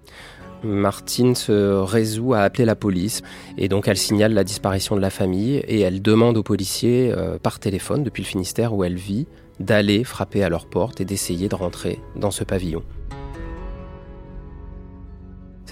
Martine 0.64 1.34
se 1.34 1.80
résout 1.80 2.34
à 2.34 2.40
appeler 2.40 2.64
la 2.64 2.76
police 2.76 3.22
et 3.58 3.68
donc 3.68 3.88
elle 3.88 3.96
signale 3.96 4.32
la 4.32 4.44
disparition 4.44 4.94
de 4.94 5.00
la 5.00 5.10
famille 5.10 5.56
et 5.56 5.80
elle 5.80 6.00
demande 6.02 6.36
aux 6.36 6.42
policiers 6.42 7.12
euh, 7.12 7.38
par 7.38 7.58
téléphone 7.58 8.04
depuis 8.04 8.22
le 8.22 8.28
Finistère 8.28 8.72
où 8.72 8.84
elle 8.84 8.96
vit 8.96 9.26
d'aller 9.58 10.04
frapper 10.04 10.44
à 10.44 10.48
leur 10.48 10.66
porte 10.66 11.00
et 11.00 11.04
d'essayer 11.04 11.48
de 11.48 11.54
rentrer 11.54 11.98
dans 12.16 12.30
ce 12.30 12.44
pavillon. 12.44 12.82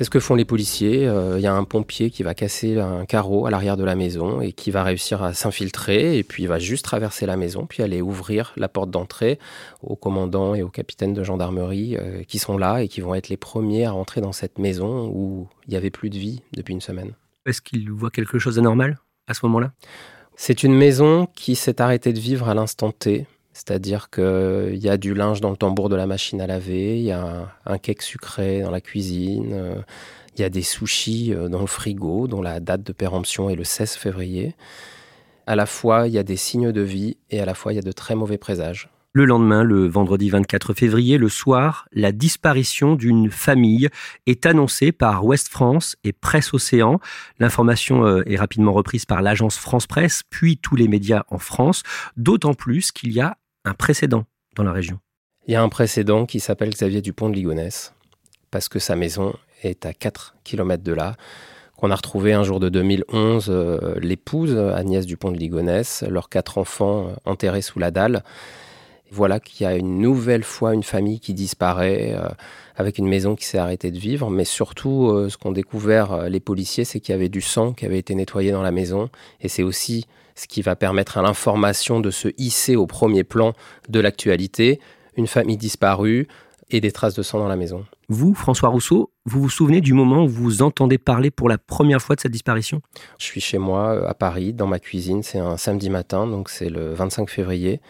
C'est 0.00 0.04
ce 0.04 0.10
que 0.10 0.18
font 0.18 0.34
les 0.34 0.46
policiers. 0.46 1.06
Euh, 1.06 1.38
il 1.38 1.42
y 1.42 1.46
a 1.46 1.52
un 1.52 1.64
pompier 1.64 2.08
qui 2.08 2.22
va 2.22 2.32
casser 2.32 2.80
un 2.80 3.04
carreau 3.04 3.44
à 3.44 3.50
l'arrière 3.50 3.76
de 3.76 3.84
la 3.84 3.94
maison 3.94 4.40
et 4.40 4.54
qui 4.54 4.70
va 4.70 4.82
réussir 4.82 5.22
à 5.22 5.34
s'infiltrer 5.34 6.16
et 6.16 6.22
puis 6.22 6.44
il 6.44 6.46
va 6.46 6.58
juste 6.58 6.86
traverser 6.86 7.26
la 7.26 7.36
maison 7.36 7.66
puis 7.66 7.82
aller 7.82 8.00
ouvrir 8.00 8.54
la 8.56 8.70
porte 8.70 8.90
d'entrée 8.90 9.38
aux 9.82 9.96
commandants 9.96 10.54
et 10.54 10.62
aux 10.62 10.70
capitaines 10.70 11.12
de 11.12 11.22
gendarmerie 11.22 11.98
euh, 11.98 12.22
qui 12.22 12.38
sont 12.38 12.56
là 12.56 12.82
et 12.82 12.88
qui 12.88 13.02
vont 13.02 13.14
être 13.14 13.28
les 13.28 13.36
premiers 13.36 13.84
à 13.84 13.90
rentrer 13.90 14.22
dans 14.22 14.32
cette 14.32 14.58
maison 14.58 15.06
où 15.14 15.48
il 15.66 15.72
n'y 15.72 15.76
avait 15.76 15.90
plus 15.90 16.08
de 16.08 16.16
vie 16.16 16.40
depuis 16.56 16.72
une 16.72 16.80
semaine. 16.80 17.12
Est-ce 17.44 17.60
qu'ils 17.60 17.90
voient 17.90 18.10
quelque 18.10 18.38
chose 18.38 18.56
d'anormal 18.56 18.98
à 19.26 19.34
ce 19.34 19.44
moment-là? 19.44 19.72
C'est 20.34 20.62
une 20.62 20.74
maison 20.74 21.28
qui 21.34 21.56
s'est 21.56 21.82
arrêtée 21.82 22.14
de 22.14 22.20
vivre 22.20 22.48
à 22.48 22.54
l'instant 22.54 22.90
T. 22.90 23.26
C'est-à-dire 23.60 24.08
qu'il 24.08 24.78
y 24.78 24.88
a 24.88 24.96
du 24.96 25.12
linge 25.12 25.42
dans 25.42 25.50
le 25.50 25.56
tambour 25.56 25.90
de 25.90 25.96
la 25.96 26.06
machine 26.06 26.40
à 26.40 26.46
laver, 26.46 26.98
il 26.98 27.04
y 27.04 27.12
a 27.12 27.54
un, 27.66 27.78
cake 27.78 28.00
sucré 28.00 28.62
dans 28.62 28.70
la 28.70 28.80
cuisine, 28.80 29.50
euh, 29.52 29.74
il 30.34 30.40
y 30.40 30.44
a 30.44 30.48
des 30.48 30.62
sushis 30.62 31.34
euh, 31.34 31.50
dans 31.50 31.60
le 31.60 31.66
frigo 31.66 32.26
dont 32.26 32.40
la 32.40 32.58
date 32.58 32.82
de 32.82 32.92
péremption 32.92 33.50
est 33.50 33.56
le 33.56 33.64
16 33.64 33.96
février. 33.96 34.54
À 35.46 35.56
la 35.56 35.66
fois, 35.66 36.08
il 36.08 36.14
y 36.14 36.18
a 36.18 36.22
des 36.22 36.36
signes 36.36 36.72
de 36.72 36.80
vie 36.80 37.18
et 37.28 37.38
à 37.38 37.44
la 37.44 37.52
fois, 37.52 37.74
il 37.74 37.76
y 37.76 37.78
a 37.78 37.82
de 37.82 37.92
très 37.92 38.14
mauvais 38.14 38.38
présages. 38.38 38.88
Le 39.12 39.26
lendemain, 39.26 39.62
le 39.62 39.86
vendredi 39.86 40.30
24 40.30 40.72
février, 40.72 41.18
le 41.18 41.28
soir, 41.28 41.86
la 41.92 42.12
disparition 42.12 42.94
d'une 42.94 43.30
famille 43.30 43.90
est 44.26 44.46
annoncée 44.46 44.90
par 44.90 45.26
Ouest 45.26 45.48
France 45.48 45.96
et 46.02 46.14
Presse 46.14 46.54
Océan. 46.54 46.98
L'information 47.38 48.06
euh, 48.06 48.22
est 48.24 48.36
rapidement 48.36 48.72
reprise 48.72 49.04
par 49.04 49.20
l'agence 49.20 49.58
France 49.58 49.86
Presse, 49.86 50.22
puis 50.30 50.56
tous 50.56 50.76
les 50.76 50.88
médias 50.88 51.24
en 51.28 51.38
France, 51.38 51.82
d'autant 52.16 52.54
plus 52.54 52.90
qu'il 52.90 53.12
y 53.12 53.20
a 53.20 53.36
un 53.64 53.74
précédent 53.74 54.24
dans 54.56 54.64
la 54.64 54.72
région. 54.72 54.98
Il 55.46 55.52
y 55.52 55.56
a 55.56 55.62
un 55.62 55.68
précédent 55.68 56.26
qui 56.26 56.40
s'appelle 56.40 56.70
Xavier 56.70 57.02
Dupont 57.02 57.28
de 57.28 57.34
Ligonnès, 57.34 57.94
parce 58.50 58.68
que 58.68 58.78
sa 58.78 58.96
maison 58.96 59.34
est 59.62 59.86
à 59.86 59.92
4 59.92 60.36
km 60.44 60.82
de 60.82 60.92
là. 60.92 61.16
Qu'on 61.76 61.90
a 61.90 61.96
retrouvé 61.96 62.34
un 62.34 62.44
jour 62.44 62.60
de 62.60 62.68
2011 62.68 63.46
euh, 63.48 63.94
l'épouse 64.00 64.56
Agnès 64.56 65.06
Dupont 65.06 65.32
de 65.32 65.38
Ligonnès, 65.38 66.04
leurs 66.08 66.28
quatre 66.28 66.58
enfants 66.58 67.08
euh, 67.08 67.12
enterrés 67.24 67.62
sous 67.62 67.78
la 67.78 67.90
dalle. 67.90 68.22
Voilà 69.10 69.40
qu'il 69.40 69.64
y 69.64 69.66
a 69.66 69.74
une 69.74 69.98
nouvelle 69.98 70.44
fois 70.44 70.74
une 70.74 70.82
famille 70.82 71.20
qui 71.20 71.32
disparaît, 71.32 72.14
euh, 72.14 72.28
avec 72.76 72.98
une 72.98 73.08
maison 73.08 73.34
qui 73.34 73.46
s'est 73.46 73.58
arrêtée 73.58 73.90
de 73.90 73.98
vivre, 73.98 74.30
mais 74.30 74.44
surtout 74.44 75.28
ce 75.28 75.36
qu'ont 75.36 75.52
découvert 75.52 76.28
les 76.28 76.38
policiers, 76.38 76.84
c'est 76.84 77.00
qu'il 77.00 77.12
y 77.12 77.16
avait 77.16 77.28
du 77.28 77.40
sang 77.40 77.72
qui 77.72 77.86
avait 77.86 77.98
été 77.98 78.14
nettoyé 78.14 78.52
dans 78.52 78.62
la 78.62 78.70
maison, 78.70 79.10
et 79.40 79.48
c'est 79.48 79.64
aussi 79.64 80.06
ce 80.40 80.46
qui 80.46 80.62
va 80.62 80.74
permettre 80.74 81.18
à 81.18 81.22
l'information 81.22 82.00
de 82.00 82.10
se 82.10 82.28
hisser 82.38 82.74
au 82.74 82.86
premier 82.86 83.24
plan 83.24 83.52
de 83.90 84.00
l'actualité, 84.00 84.80
une 85.16 85.26
famille 85.26 85.58
disparue 85.58 86.28
et 86.70 86.80
des 86.80 86.92
traces 86.92 87.14
de 87.14 87.22
sang 87.22 87.38
dans 87.40 87.48
la 87.48 87.56
maison. 87.56 87.84
Vous, 88.08 88.32
François 88.32 88.70
Rousseau, 88.70 89.12
vous 89.26 89.42
vous 89.42 89.50
souvenez 89.50 89.82
du 89.82 89.92
moment 89.92 90.24
où 90.24 90.28
vous 90.28 90.62
entendez 90.62 90.96
parler 90.96 91.30
pour 91.30 91.50
la 91.50 91.58
première 91.58 92.00
fois 92.00 92.16
de 92.16 92.20
cette 92.20 92.32
disparition? 92.32 92.80
Je 93.18 93.26
suis 93.26 93.40
chez 93.40 93.58
moi 93.58 94.08
à 94.08 94.14
Paris, 94.14 94.54
dans 94.54 94.66
ma 94.66 94.78
cuisine, 94.78 95.22
c'est 95.22 95.38
un 95.38 95.58
samedi 95.58 95.90
matin, 95.90 96.26
donc 96.26 96.48
c'est 96.48 96.70
le 96.70 96.94
25 96.94 97.28
février 97.28 97.80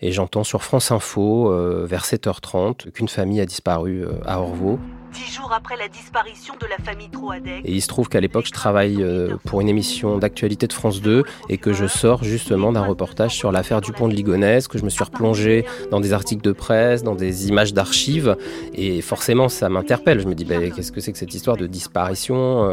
et 0.00 0.10
j'entends 0.10 0.44
sur 0.44 0.62
France 0.62 0.92
Info 0.92 1.52
euh, 1.52 1.84
vers 1.86 2.04
7h30 2.04 2.90
qu'une 2.92 3.08
famille 3.08 3.42
a 3.42 3.46
disparu 3.46 4.06
euh, 4.06 4.12
à 4.24 4.40
Orvaux. 4.40 4.78
Dix 5.12 5.34
jours 5.34 5.52
après 5.52 5.76
la 5.76 5.88
disparition 5.88 6.54
de 6.60 6.66
la 6.66 6.76
famille 6.78 7.10
Troadec. 7.10 7.62
Et 7.64 7.72
il 7.72 7.80
se 7.80 7.88
trouve 7.88 8.08
qu'à 8.08 8.20
l'époque, 8.20 8.46
je 8.46 8.52
travaille 8.52 9.02
euh, 9.02 9.36
pour 9.44 9.60
une 9.60 9.68
émission 9.68 10.18
d'actualité 10.18 10.66
de 10.66 10.72
France 10.72 11.00
2 11.00 11.24
et 11.48 11.58
que 11.58 11.72
je 11.72 11.86
sors 11.86 12.22
justement 12.22 12.72
d'un 12.72 12.84
reportage 12.84 13.34
sur 13.36 13.50
l'affaire 13.52 13.80
du 13.80 13.92
pont 13.92 14.08
de 14.08 14.14
Ligonnès, 14.14 14.68
que 14.68 14.78
je 14.78 14.84
me 14.84 14.90
suis 14.90 15.02
replongé 15.02 15.64
dans 15.90 16.00
des 16.00 16.12
articles 16.12 16.42
de 16.42 16.52
presse, 16.52 17.02
dans 17.02 17.14
des 17.14 17.48
images 17.48 17.74
d'archives. 17.74 18.36
Et 18.74 19.00
forcément, 19.00 19.48
ça 19.48 19.68
m'interpelle. 19.68 20.20
Je 20.20 20.26
me 20.26 20.34
dis, 20.34 20.44
bah, 20.44 20.56
qu'est-ce 20.74 20.92
que 20.92 21.00
c'est 21.00 21.12
que 21.12 21.18
cette 21.18 21.34
histoire 21.34 21.56
de 21.56 21.66
disparition 21.66 22.68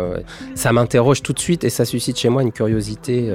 Ça 0.55 0.73
m'interroge 0.73 1.23
tout 1.23 1.33
de 1.33 1.39
suite 1.39 1.63
et 1.63 1.69
ça 1.69 1.85
suscite 1.85 2.17
chez 2.17 2.29
moi 2.29 2.41
une 2.43 2.51
curiosité 2.51 3.31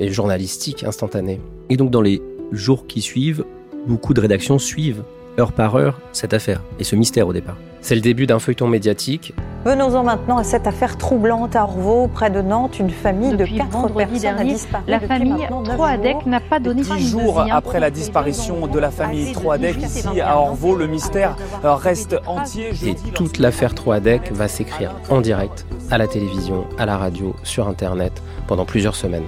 journalistique 0.00 0.84
instantanée. 0.84 1.40
Et 1.70 1.76
donc, 1.76 1.90
dans 1.90 2.02
les 2.02 2.22
jours 2.52 2.86
qui 2.86 3.02
suivent, 3.02 3.44
beaucoup 3.86 4.14
de 4.14 4.20
rédactions 4.20 4.58
suivent 4.58 5.02
heure 5.38 5.52
par 5.52 5.76
heure 5.76 6.00
cette 6.12 6.34
affaire 6.34 6.62
et 6.78 6.84
ce 6.84 6.96
mystère 6.96 7.28
au 7.28 7.32
départ. 7.32 7.56
C'est 7.80 7.94
le 7.94 8.00
début 8.00 8.26
d'un 8.26 8.38
feuilleton 8.38 8.66
médiatique. 8.66 9.34
Venons-en 9.64 10.04
maintenant 10.04 10.36
à 10.36 10.44
cette 10.44 10.68
affaire 10.68 10.96
troublante 10.96 11.56
à 11.56 11.64
Orvaux, 11.64 12.06
près 12.06 12.30
de 12.30 12.40
Nantes. 12.40 12.78
Une 12.78 12.90
famille 12.90 13.36
de 13.36 13.44
quatre 13.44 13.92
personnes 13.92 14.18
dernier, 14.20 14.40
a 14.40 14.44
disparu. 14.44 14.84
La 14.86 15.00
famille 15.00 15.48
Troadec 15.64 16.24
n'a 16.24 16.38
pas 16.40 16.60
donné 16.60 16.82
Dix 16.82 17.10
jours 17.10 17.44
après 17.50 17.80
la 17.80 17.90
disparition 17.90 18.68
de 18.68 18.78
la 18.78 18.92
famille 18.92 19.32
Troadec 19.32 19.76
ici 19.82 20.20
à 20.20 20.38
Orvaux, 20.38 20.76
le 20.76 20.86
mystère 20.86 21.36
reste 21.64 22.16
entier. 22.26 22.70
Et 22.84 22.94
toute 23.12 23.38
l'affaire 23.38 23.74
Troadec 23.74 24.30
va 24.32 24.46
s'écrire 24.46 24.94
en 25.10 25.20
direct, 25.20 25.66
à 25.90 25.98
la 25.98 26.06
télévision, 26.06 26.66
à 26.78 26.86
la 26.86 26.96
radio, 26.96 27.34
sur 27.42 27.66
Internet, 27.66 28.22
pendant 28.46 28.66
plusieurs 28.66 28.94
semaines. 28.94 29.26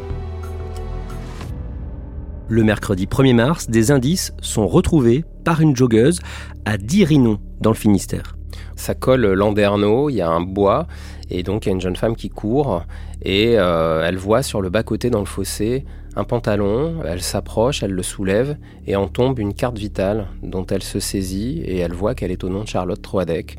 Le 2.47 2.63
mercredi 2.63 3.07
1er 3.07 3.35
mars, 3.35 3.69
des 3.69 3.91
indices 3.91 4.33
sont 4.41 4.69
retrouvés 4.69 5.25
par 5.45 5.61
une 5.61 5.77
joggeuse 5.77 6.21
à 6.65 6.79
Dirinon, 6.79 7.41
dans 7.61 7.71
le 7.71 7.77
Finistère. 7.77 8.38
Ça 8.79 8.95
colle 8.95 9.27
Landerneau, 9.33 10.09
il 10.09 10.15
y 10.15 10.21
a 10.21 10.31
un 10.31 10.41
bois, 10.41 10.87
et 11.31 11.43
donc 11.43 11.67
il 11.67 11.69
y 11.69 11.73
a 11.73 11.75
une 11.75 11.81
jeune 11.81 11.97
femme 11.97 12.15
qui 12.15 12.31
court, 12.31 12.85
et 13.23 13.59
euh, 13.59 14.07
elle 14.07 14.17
voit 14.17 14.43
sur 14.43 14.63
le 14.63 14.71
bas-côté 14.71 15.11
dans 15.11 15.19
le 15.19 15.27
fossé 15.27 15.85
un 16.19 16.25
pantalon, 16.25 16.97
elle 17.07 17.23
s'approche, 17.23 17.85
elle 17.85 17.93
le 17.93 18.03
soulève, 18.03 18.57
et 18.89 18.97
en 18.97 19.07
tombe 19.07 19.39
une 19.39 19.55
carte 19.55 19.79
vitale 19.79 20.27
dont 20.43 20.67
elle 20.67 20.83
se 20.83 20.99
saisit, 20.99 21.61
et 21.65 21.79
elle 21.79 21.93
voit 21.93 22.17
qu'elle 22.17 22.33
est 22.33 22.43
au 22.43 22.49
nom 22.49 22.63
de 22.63 22.69
Charlotte 22.69 23.01
Troadec. 23.01 23.57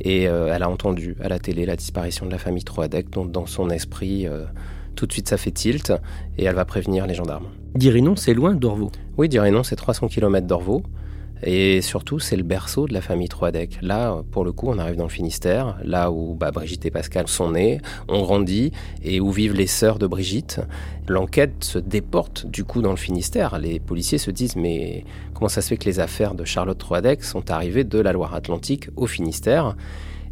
Et 0.00 0.26
euh, 0.26 0.50
elle 0.54 0.62
a 0.62 0.70
entendu 0.70 1.16
à 1.20 1.28
la 1.28 1.38
télé 1.38 1.66
la 1.66 1.76
disparition 1.76 2.24
de 2.24 2.30
la 2.30 2.38
famille 2.38 2.64
Troadec, 2.64 3.10
dont 3.10 3.26
dans 3.26 3.44
son 3.44 3.68
esprit, 3.68 4.26
euh, 4.26 4.44
tout 4.94 5.06
de 5.06 5.12
suite 5.12 5.28
ça 5.28 5.36
fait 5.36 5.50
tilt, 5.50 5.92
et 6.38 6.44
elle 6.44 6.54
va 6.54 6.64
prévenir 6.64 7.06
les 7.06 7.14
gendarmes. 7.14 7.48
Dirinon, 7.74 8.16
c'est 8.16 8.32
loin 8.32 8.54
d'Orvaux. 8.54 8.92
Oui, 9.18 9.28
Dirinon, 9.28 9.62
c'est 9.62 9.76
300 9.76 10.08
km 10.08 10.46
d'Orvaux. 10.46 10.82
Et 11.42 11.80
surtout, 11.82 12.18
c'est 12.18 12.36
le 12.36 12.42
berceau 12.42 12.86
de 12.86 12.92
la 12.92 13.00
famille 13.00 13.28
Troadec. 13.28 13.78
Là, 13.82 14.22
pour 14.30 14.44
le 14.44 14.52
coup, 14.52 14.68
on 14.68 14.78
arrive 14.78 14.96
dans 14.96 15.04
le 15.04 15.10
Finistère, 15.10 15.78
là 15.84 16.10
où 16.10 16.34
bah, 16.34 16.50
Brigitte 16.50 16.84
et 16.86 16.90
Pascal 16.90 17.28
sont 17.28 17.52
nés, 17.52 17.80
ont 18.08 18.22
grandi, 18.22 18.72
et 19.02 19.20
où 19.20 19.30
vivent 19.30 19.54
les 19.54 19.66
sœurs 19.66 19.98
de 19.98 20.06
Brigitte. 20.06 20.60
L'enquête 21.06 21.64
se 21.64 21.78
déporte 21.78 22.46
du 22.46 22.64
coup 22.64 22.82
dans 22.82 22.90
le 22.90 22.96
Finistère. 22.96 23.58
Les 23.58 23.80
policiers 23.80 24.18
se 24.18 24.30
disent, 24.30 24.56
mais 24.56 25.04
comment 25.34 25.48
ça 25.48 25.62
se 25.62 25.68
fait 25.68 25.76
que 25.76 25.86
les 25.86 26.00
affaires 26.00 26.34
de 26.34 26.44
Charlotte 26.44 26.78
Troadec 26.78 27.22
sont 27.22 27.50
arrivées 27.50 27.84
de 27.84 27.98
la 27.98 28.12
Loire-Atlantique 28.12 28.88
au 28.96 29.06
Finistère? 29.06 29.76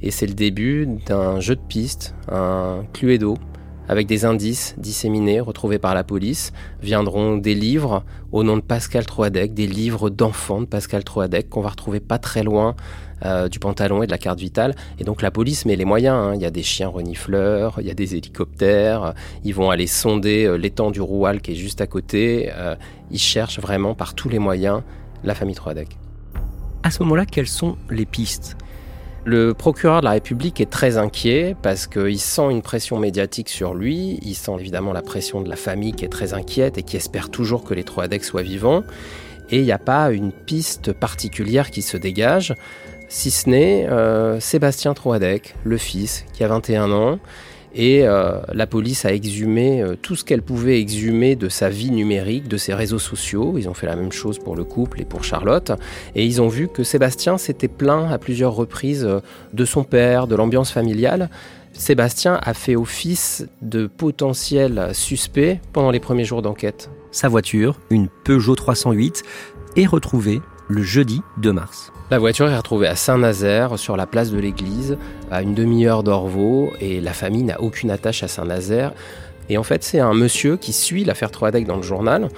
Et 0.03 0.11
c'est 0.11 0.27
le 0.27 0.35
début 0.35 0.87
d'un 1.07 1.41
jeu 1.41 1.57
de 1.57 1.61
piste, 1.61 2.15
un 2.31 2.85
Cluedo, 2.93 3.39
avec 3.89 4.07
des 4.07 4.25
indices 4.25 4.75
disséminés, 4.79 5.41
retrouvés 5.41 5.79
par 5.79 5.95
la 5.95 6.05
police, 6.05 6.53
viendront 6.83 7.37
des 7.37 7.55
livres 7.55 8.05
au 8.33 8.43
nom 8.43 8.57
de 8.57 8.63
Pascal 8.63 9.07
Troadec, 9.07 9.55
des 9.55 9.67
livres 9.67 10.11
d'enfants 10.11 10.61
de 10.61 10.67
Pascal 10.67 11.05
Troadec 11.05 11.49
qu'on 11.49 11.61
va 11.61 11.71
retrouver 11.71 12.01
pas 12.01 12.19
très 12.19 12.43
loin 12.43 12.75
euh, 13.25 13.49
du 13.49 13.59
pantalon 13.59 14.03
et 14.03 14.07
de 14.07 14.11
la 14.11 14.19
carte 14.19 14.39
vitale. 14.39 14.75
Et 14.99 15.05
donc 15.05 15.23
la 15.23 15.31
police 15.31 15.65
met 15.65 15.77
les 15.77 15.87
moyens. 15.87 16.17
Hein. 16.17 16.35
Il 16.35 16.43
y 16.43 16.45
a 16.45 16.51
des 16.51 16.63
chiens 16.63 16.89
renifleurs, 16.89 17.77
il 17.81 17.87
y 17.87 17.91
a 17.91 17.95
des 17.95 18.15
hélicoptères, 18.15 19.15
ils 19.43 19.55
vont 19.55 19.71
aller 19.71 19.87
sonder 19.87 20.45
euh, 20.45 20.57
l'étang 20.57 20.91
du 20.91 21.01
Roual 21.01 21.41
qui 21.41 21.53
est 21.53 21.57
juste 21.57 21.81
à 21.81 21.87
côté. 21.87 22.51
Euh, 22.53 22.75
ils 23.11 23.19
cherchent 23.19 23.61
vraiment 23.61 23.95
par 23.95 24.15
tous 24.15 24.29
les 24.29 24.39
moyens 24.39 24.83
la 25.25 25.35
famille 25.35 25.55
Troadec. 25.55 25.97
À 26.83 26.91
ce 26.91 27.03
moment-là, 27.03 27.25
quelles 27.25 27.49
sont 27.49 27.77
les 27.91 28.05
pistes? 28.05 28.57
Le 29.27 29.55
procureur 29.55 30.01
de 30.01 30.05
la 30.05 30.13
République 30.13 30.61
est 30.61 30.71
très 30.71 30.99
inquiet 30.99 31.57
parce 31.61 31.89
qu'il 31.89 32.21
sent 32.21 32.49
une 32.49 32.63
pression 32.63 32.97
médiatique 32.97 33.49
sur 33.49 33.75
lui, 33.75 34.21
il 34.23 34.37
sent 34.37 34.53
évidemment 34.61 34.93
la 34.93 35.03
pression 35.03 35.41
de 35.41 35.49
la 35.49 35.57
famille 35.57 35.93
qui 35.93 36.05
est 36.05 36.09
très 36.09 36.33
inquiète 36.33 36.79
et 36.79 36.85
qui 36.85 36.97
espère 36.97 37.29
toujours 37.29 37.65
que 37.65 37.75
les 37.75 37.83
Troadec 37.83 38.23
soient 38.23 38.43
vivants, 38.43 38.85
et 39.51 39.59
il 39.59 39.65
n'y 39.65 39.73
a 39.73 39.81
pas 39.81 40.13
une 40.13 40.31
piste 40.31 40.93
particulière 40.93 41.73
qui 41.73 41.83
se 41.83 41.97
dégage, 41.97 42.55
si 43.09 43.33
ce 43.33 43.51
n'est 43.51 43.89
euh, 43.89 44.39
Sébastien 44.39 44.95
Troadec, 44.95 45.57
le 45.65 45.77
fils, 45.77 46.25
qui 46.33 46.45
a 46.45 46.49
21 46.49 46.93
ans, 46.93 47.19
et 47.77 48.07
euh, 48.07 48.41
la 48.55 48.67
police 48.67 49.05
a 49.05 49.13
exhumé 49.13 49.83
euh, 49.83 49.97
tout 50.01 50.17
ce 50.17 50.25
qu'elle 50.25 50.41
pouvait 50.41 50.81
exhumer 50.81 51.37
de 51.37 51.51
sa 51.51 51.69
vie 51.69 51.91
numérique, 51.91 52.49
de 52.49 52.57
ses 52.57 52.73
réseaux 52.73 52.99
sociaux. 52.99 53.57
Ils 53.59 53.69
ont 53.69 53.75
fait 53.75 53.87
la 53.87 53.97
même 53.97 54.13
chose 54.13 54.39
pour 54.39 54.57
le 54.57 54.65
couple 54.65 55.03
et 55.03 55.05
pour 55.05 55.25
Charlotte. 55.25 55.73
Et 56.15 56.25
ils 56.25 56.41
ont 56.41 56.49
vu 56.49 56.69
que 56.69 56.83
Sébastien 56.83 57.37
s'était 57.37 57.69
plaint 57.69 58.11
à 58.11 58.19
plusieurs 58.19 58.55
reprises 58.55 59.05
euh, 59.05 59.21
de 59.53 59.65
son 59.67 59.85
père, 59.85 60.27
de 60.27 60.35
l'ambiance 60.35 60.73
familiale. 60.73 61.29
Sébastien 61.75 62.41
a 62.43 62.55
fait 62.55 62.77
office 62.77 63.47
de 63.61 63.87
potentiel 63.87 64.89
suspect 64.95 65.61
pendant 65.75 65.91
les 65.91 66.01
premiers 66.01 66.25
jours 66.25 66.41
d'enquête. 66.41 66.89
Sa 67.11 67.29
voiture, 67.29 67.79
une 67.91 68.09
Peugeot 68.25 68.55
308, 68.55 69.23
est 69.77 69.85
retrouvée 69.85 70.41
le 70.69 70.83
jeudi 70.83 71.23
2 71.39 71.53
mars. 71.53 71.93
La 72.11 72.19
voiture 72.19 72.49
est 72.49 72.57
retrouvée 72.57 72.87
à 72.87 72.97
Saint-Nazaire, 72.97 73.79
sur 73.79 73.97
la 73.97 74.07
place 74.07 74.31
de 74.31 74.39
l'église, 74.39 74.97
à 75.31 75.43
une 75.43 75.55
demi-heure 75.55 76.03
d'Orvaux, 76.03 76.73
et 76.81 77.01
la 77.01 77.13
famille 77.13 77.43
n'a 77.43 77.61
aucune 77.61 77.91
attache 77.91 78.23
à 78.23 78.29
Saint-Nazaire. 78.29 78.93
Et 79.49 79.59
en 79.59 79.63
fait, 79.63 79.85
c'est 79.85 80.01
un 80.01 80.15
monsieur 80.15 80.57
qui 80.57 80.73
suit 80.73 81.05
l'affaire 81.05 81.31
Troadec 81.31 81.67
dans 81.67 81.77
le 81.77 81.83
journal, 81.83 82.29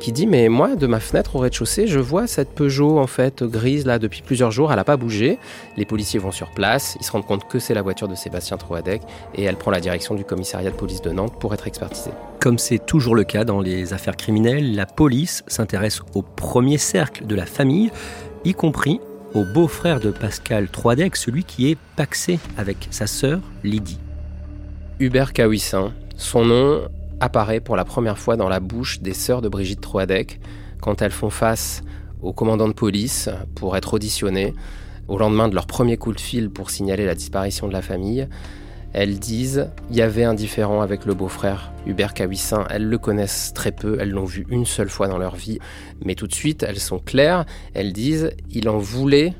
qui 0.00 0.12
dit 0.12 0.26
mais 0.26 0.48
moi 0.48 0.76
de 0.76 0.86
ma 0.86 1.00
fenêtre 1.00 1.36
au 1.36 1.38
rez-de-chaussée 1.38 1.86
je 1.86 1.98
vois 1.98 2.26
cette 2.26 2.50
Peugeot 2.50 2.98
en 2.98 3.06
fait 3.06 3.42
grise 3.42 3.86
là 3.86 3.98
depuis 3.98 4.22
plusieurs 4.22 4.50
jours. 4.50 4.70
Elle 4.70 4.76
n'a 4.76 4.84
pas 4.84 4.96
bougé. 4.96 5.38
Les 5.76 5.84
policiers 5.84 6.18
vont 6.18 6.32
sur 6.32 6.50
place. 6.50 6.96
Ils 7.00 7.04
se 7.04 7.12
rendent 7.12 7.26
compte 7.26 7.48
que 7.48 7.58
c'est 7.58 7.74
la 7.74 7.82
voiture 7.82 8.08
de 8.08 8.14
Sébastien 8.14 8.56
Troadec 8.56 9.02
et 9.34 9.44
elle 9.44 9.56
prend 9.56 9.70
la 9.70 9.80
direction 9.80 10.14
du 10.14 10.24
commissariat 10.24 10.70
de 10.70 10.76
police 10.76 11.02
de 11.02 11.10
Nantes 11.10 11.34
pour 11.38 11.54
être 11.54 11.66
expertisée. 11.66 12.12
Comme 12.40 12.58
c'est 12.58 12.84
toujours 12.84 13.14
le 13.14 13.24
cas 13.24 13.44
dans 13.44 13.60
les 13.60 13.92
affaires 13.92 14.16
criminelles 14.16 14.74
la 14.74 14.86
police 14.86 15.44
s'intéresse 15.46 16.00
au 16.14 16.22
premier 16.22 16.78
cercle 16.78 17.26
de 17.26 17.34
la 17.34 17.46
famille 17.46 17.90
y 18.44 18.54
compris 18.54 19.00
au 19.34 19.44
beau-frère 19.44 20.00
de 20.00 20.10
Pascal 20.10 20.68
Troidec, 20.68 21.16
celui 21.16 21.44
qui 21.44 21.70
est 21.70 21.78
paxé 21.96 22.38
avec 22.58 22.88
sa 22.90 23.06
sœur 23.06 23.40
Lydie. 23.64 23.98
Hubert 24.98 25.32
Cahuissin, 25.32 25.92
son 26.16 26.44
nom 26.44 26.82
apparaît 27.22 27.60
pour 27.60 27.76
la 27.76 27.84
première 27.84 28.18
fois 28.18 28.36
dans 28.36 28.48
la 28.48 28.58
bouche 28.58 29.00
des 29.00 29.14
sœurs 29.14 29.42
de 29.42 29.48
Brigitte 29.48 29.80
Troadec 29.80 30.40
quand 30.80 31.02
elles 31.02 31.12
font 31.12 31.30
face 31.30 31.82
au 32.20 32.32
commandant 32.32 32.66
de 32.66 32.72
police 32.72 33.28
pour 33.54 33.76
être 33.76 33.94
auditionnées 33.94 34.54
au 35.06 35.18
lendemain 35.18 35.48
de 35.48 35.54
leur 35.54 35.68
premier 35.68 35.96
coup 35.96 36.12
de 36.12 36.20
fil 36.20 36.50
pour 36.50 36.70
signaler 36.70 37.06
la 37.06 37.14
disparition 37.14 37.68
de 37.68 37.72
la 37.72 37.80
famille. 37.80 38.28
Elles 38.92 39.20
disent 39.20 39.70
il 39.88 39.96
y 39.96 40.02
avait 40.02 40.24
un 40.24 40.34
différent 40.34 40.82
avec 40.82 41.06
le 41.06 41.14
beau-frère 41.14 41.72
Hubert 41.86 42.12
Cahuissin. 42.12 42.66
Elles 42.70 42.88
le 42.88 42.98
connaissent 42.98 43.52
très 43.54 43.70
peu, 43.70 43.98
elles 44.00 44.10
l'ont 44.10 44.24
vu 44.24 44.44
une 44.50 44.66
seule 44.66 44.90
fois 44.90 45.06
dans 45.06 45.18
leur 45.18 45.36
vie, 45.36 45.60
mais 46.04 46.16
tout 46.16 46.26
de 46.26 46.34
suite 46.34 46.64
elles 46.64 46.80
sont 46.80 46.98
claires. 46.98 47.46
Elles 47.72 47.92
disent 47.92 48.32
il 48.50 48.68
en 48.68 48.78
voulait 48.78 49.32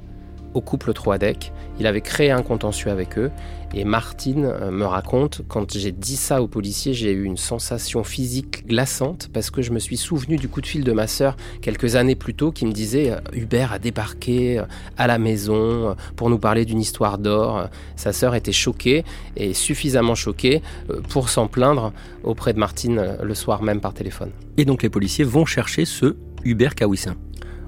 au 0.54 0.60
couple 0.60 0.92
Troadec. 0.92 1.52
Il 1.78 1.86
avait 1.86 2.00
créé 2.00 2.30
un 2.30 2.42
contentieux 2.42 2.90
avec 2.90 3.18
eux. 3.18 3.30
Et 3.74 3.84
Martine 3.84 4.44
euh, 4.44 4.70
me 4.70 4.84
raconte, 4.84 5.40
quand 5.48 5.72
j'ai 5.72 5.92
dit 5.92 6.16
ça 6.16 6.42
aux 6.42 6.48
policiers, 6.48 6.92
j'ai 6.92 7.10
eu 7.10 7.24
une 7.24 7.38
sensation 7.38 8.04
physique 8.04 8.66
glaçante 8.66 9.30
parce 9.32 9.50
que 9.50 9.62
je 9.62 9.72
me 9.72 9.78
suis 9.78 9.96
souvenu 9.96 10.36
du 10.36 10.48
coup 10.48 10.60
de 10.60 10.66
fil 10.66 10.84
de 10.84 10.92
ma 10.92 11.06
sœur 11.06 11.36
quelques 11.62 11.96
années 11.96 12.14
plus 12.14 12.34
tôt 12.34 12.52
qui 12.52 12.66
me 12.66 12.72
disait 12.72 13.10
euh, 13.10 13.20
Hubert 13.32 13.72
a 13.72 13.78
débarqué 13.78 14.58
euh, 14.58 14.64
à 14.98 15.06
la 15.06 15.18
maison 15.18 15.96
pour 16.16 16.28
nous 16.28 16.38
parler 16.38 16.66
d'une 16.66 16.80
histoire 16.80 17.16
d'or. 17.16 17.68
Sa 17.96 18.12
sœur 18.12 18.34
était 18.34 18.52
choquée 18.52 19.04
et 19.36 19.54
suffisamment 19.54 20.14
choquée 20.14 20.60
pour 21.08 21.30
s'en 21.30 21.46
plaindre 21.46 21.92
auprès 22.24 22.52
de 22.52 22.58
Martine 22.58 23.16
le 23.22 23.34
soir 23.34 23.62
même 23.62 23.80
par 23.80 23.94
téléphone. 23.94 24.30
Et 24.58 24.64
donc 24.64 24.82
les 24.82 24.90
policiers 24.90 25.24
vont 25.24 25.46
chercher 25.46 25.84
ce 25.84 26.16
Hubert 26.44 26.74
Kawissin. 26.74 27.16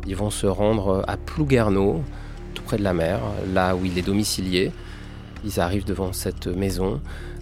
Ils 0.06 0.16
vont 0.16 0.30
se 0.30 0.46
rendre 0.46 1.02
à 1.08 1.16
Plouguerneau, 1.16 2.02
près 2.64 2.76
de 2.76 2.82
la 2.82 2.94
mer, 2.94 3.20
là 3.52 3.76
où 3.76 3.84
il 3.84 3.96
est 3.98 4.02
domicilié. 4.02 4.72
Ils 5.44 5.60
arrivent 5.60 5.84
devant 5.84 6.12
cette 6.12 6.46
maison 6.46 7.00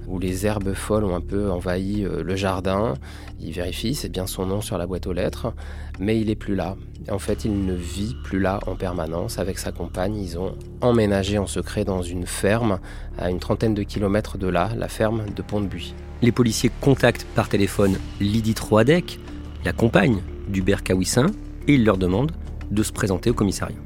où 0.08 0.18
les 0.18 0.46
herbes 0.46 0.74
folles 0.74 1.04
ont 1.04 1.14
un 1.14 1.20
peu 1.20 1.50
envahi 1.50 2.04
euh, 2.04 2.22
le 2.22 2.36
jardin. 2.36 2.94
Ils 3.40 3.52
vérifient, 3.52 3.94
c'est 3.94 4.08
bien 4.08 4.26
son 4.26 4.46
nom 4.46 4.60
sur 4.60 4.78
la 4.78 4.86
boîte 4.86 5.06
aux 5.06 5.12
lettres, 5.12 5.52
mais 5.98 6.20
il 6.20 6.30
est 6.30 6.36
plus 6.36 6.54
là. 6.54 6.76
En 7.10 7.18
fait, 7.18 7.44
il 7.44 7.64
ne 7.64 7.74
vit 7.74 8.16
plus 8.24 8.40
là 8.40 8.60
en 8.66 8.74
permanence. 8.74 9.38
Avec 9.38 9.58
sa 9.58 9.72
compagne, 9.72 10.16
ils 10.16 10.38
ont 10.38 10.54
emménagé 10.80 11.38
en 11.38 11.46
secret 11.46 11.84
dans 11.84 12.02
une 12.02 12.26
ferme 12.26 12.78
à 13.18 13.30
une 13.30 13.38
trentaine 13.38 13.74
de 13.74 13.82
kilomètres 13.82 14.38
de 14.38 14.48
là, 14.48 14.70
la 14.76 14.88
ferme 14.88 15.24
de 15.34 15.42
Pont-de-Buis. 15.42 15.94
Les 16.20 16.32
policiers 16.32 16.70
contactent 16.80 17.26
par 17.34 17.48
téléphone 17.48 17.96
Lydie 18.20 18.54
Troadec, 18.54 19.18
la 19.64 19.72
compagne 19.72 20.18
d'Hubert 20.48 20.82
Kawissin, 20.82 21.26
et 21.66 21.74
ils 21.74 21.84
leur 21.84 21.96
demandent 21.96 22.32
de 22.70 22.82
se 22.82 22.92
présenter 22.92 23.30
au 23.30 23.34
commissariat. 23.34 23.76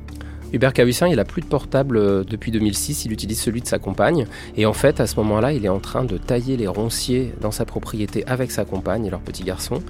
Hubert 0.52 0.72
Cahuissin, 0.72 1.09
il 1.09 1.18
a 1.18 1.24
plus 1.24 1.42
de 1.42 1.46
portable 1.46 1.96
euh, 1.96 2.24
depuis 2.24 2.52
2006, 2.52 3.04
il 3.04 3.12
utilise 3.12 3.40
celui 3.40 3.61
de 3.61 3.66
sa 3.66 3.78
compagne. 3.78 4.26
Et 4.56 4.64
en 4.64 4.72
fait, 4.72 5.00
à 5.00 5.06
ce 5.06 5.16
moment-là, 5.16 5.52
il 5.52 5.64
est 5.64 5.70
en 5.70 5.80
train 5.80 6.04
de 6.04 6.18
tailler 6.18 6.56
les 6.56 6.68
ronciers 6.68 7.32
dans 7.40 7.50
sa 7.50 7.64
propriété 7.64 8.24
avec 8.26 8.52
sa 8.52 8.64
compagne 8.64 9.06
et 9.06 9.11
leur 9.11 9.20
petit 9.20 9.42
garçon. 9.42 9.82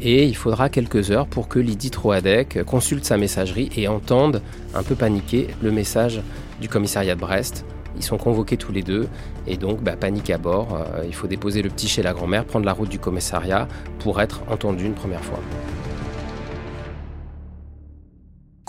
Et 0.00 0.24
il 0.24 0.36
faudra 0.36 0.68
quelques 0.68 1.10
heures 1.10 1.26
pour 1.26 1.48
que 1.48 1.58
Lydie 1.58 1.90
Troadec 1.90 2.62
consulte 2.64 3.04
sa 3.04 3.18
messagerie 3.18 3.68
et 3.76 3.88
entende, 3.88 4.42
un 4.74 4.82
peu 4.82 4.94
paniqué, 4.94 5.48
le 5.60 5.72
message 5.72 6.22
du 6.60 6.68
commissariat 6.68 7.14
de 7.14 7.20
Brest. 7.20 7.66
Ils 7.96 8.04
sont 8.04 8.16
convoqués 8.16 8.56
tous 8.56 8.72
les 8.72 8.82
deux 8.82 9.08
et 9.46 9.56
donc 9.56 9.82
bah, 9.82 9.96
panique 9.96 10.30
à 10.30 10.38
bord. 10.38 10.68
Euh, 10.74 11.02
il 11.06 11.14
faut 11.14 11.26
déposer 11.26 11.60
le 11.60 11.68
petit 11.68 11.88
chez 11.88 12.02
la 12.02 12.14
grand-mère, 12.14 12.44
prendre 12.44 12.64
la 12.64 12.72
route 12.72 12.88
du 12.88 12.98
commissariat 12.98 13.68
pour 13.98 14.20
être 14.20 14.40
entendu 14.48 14.86
une 14.86 14.94
première 14.94 15.24
fois 15.24 15.40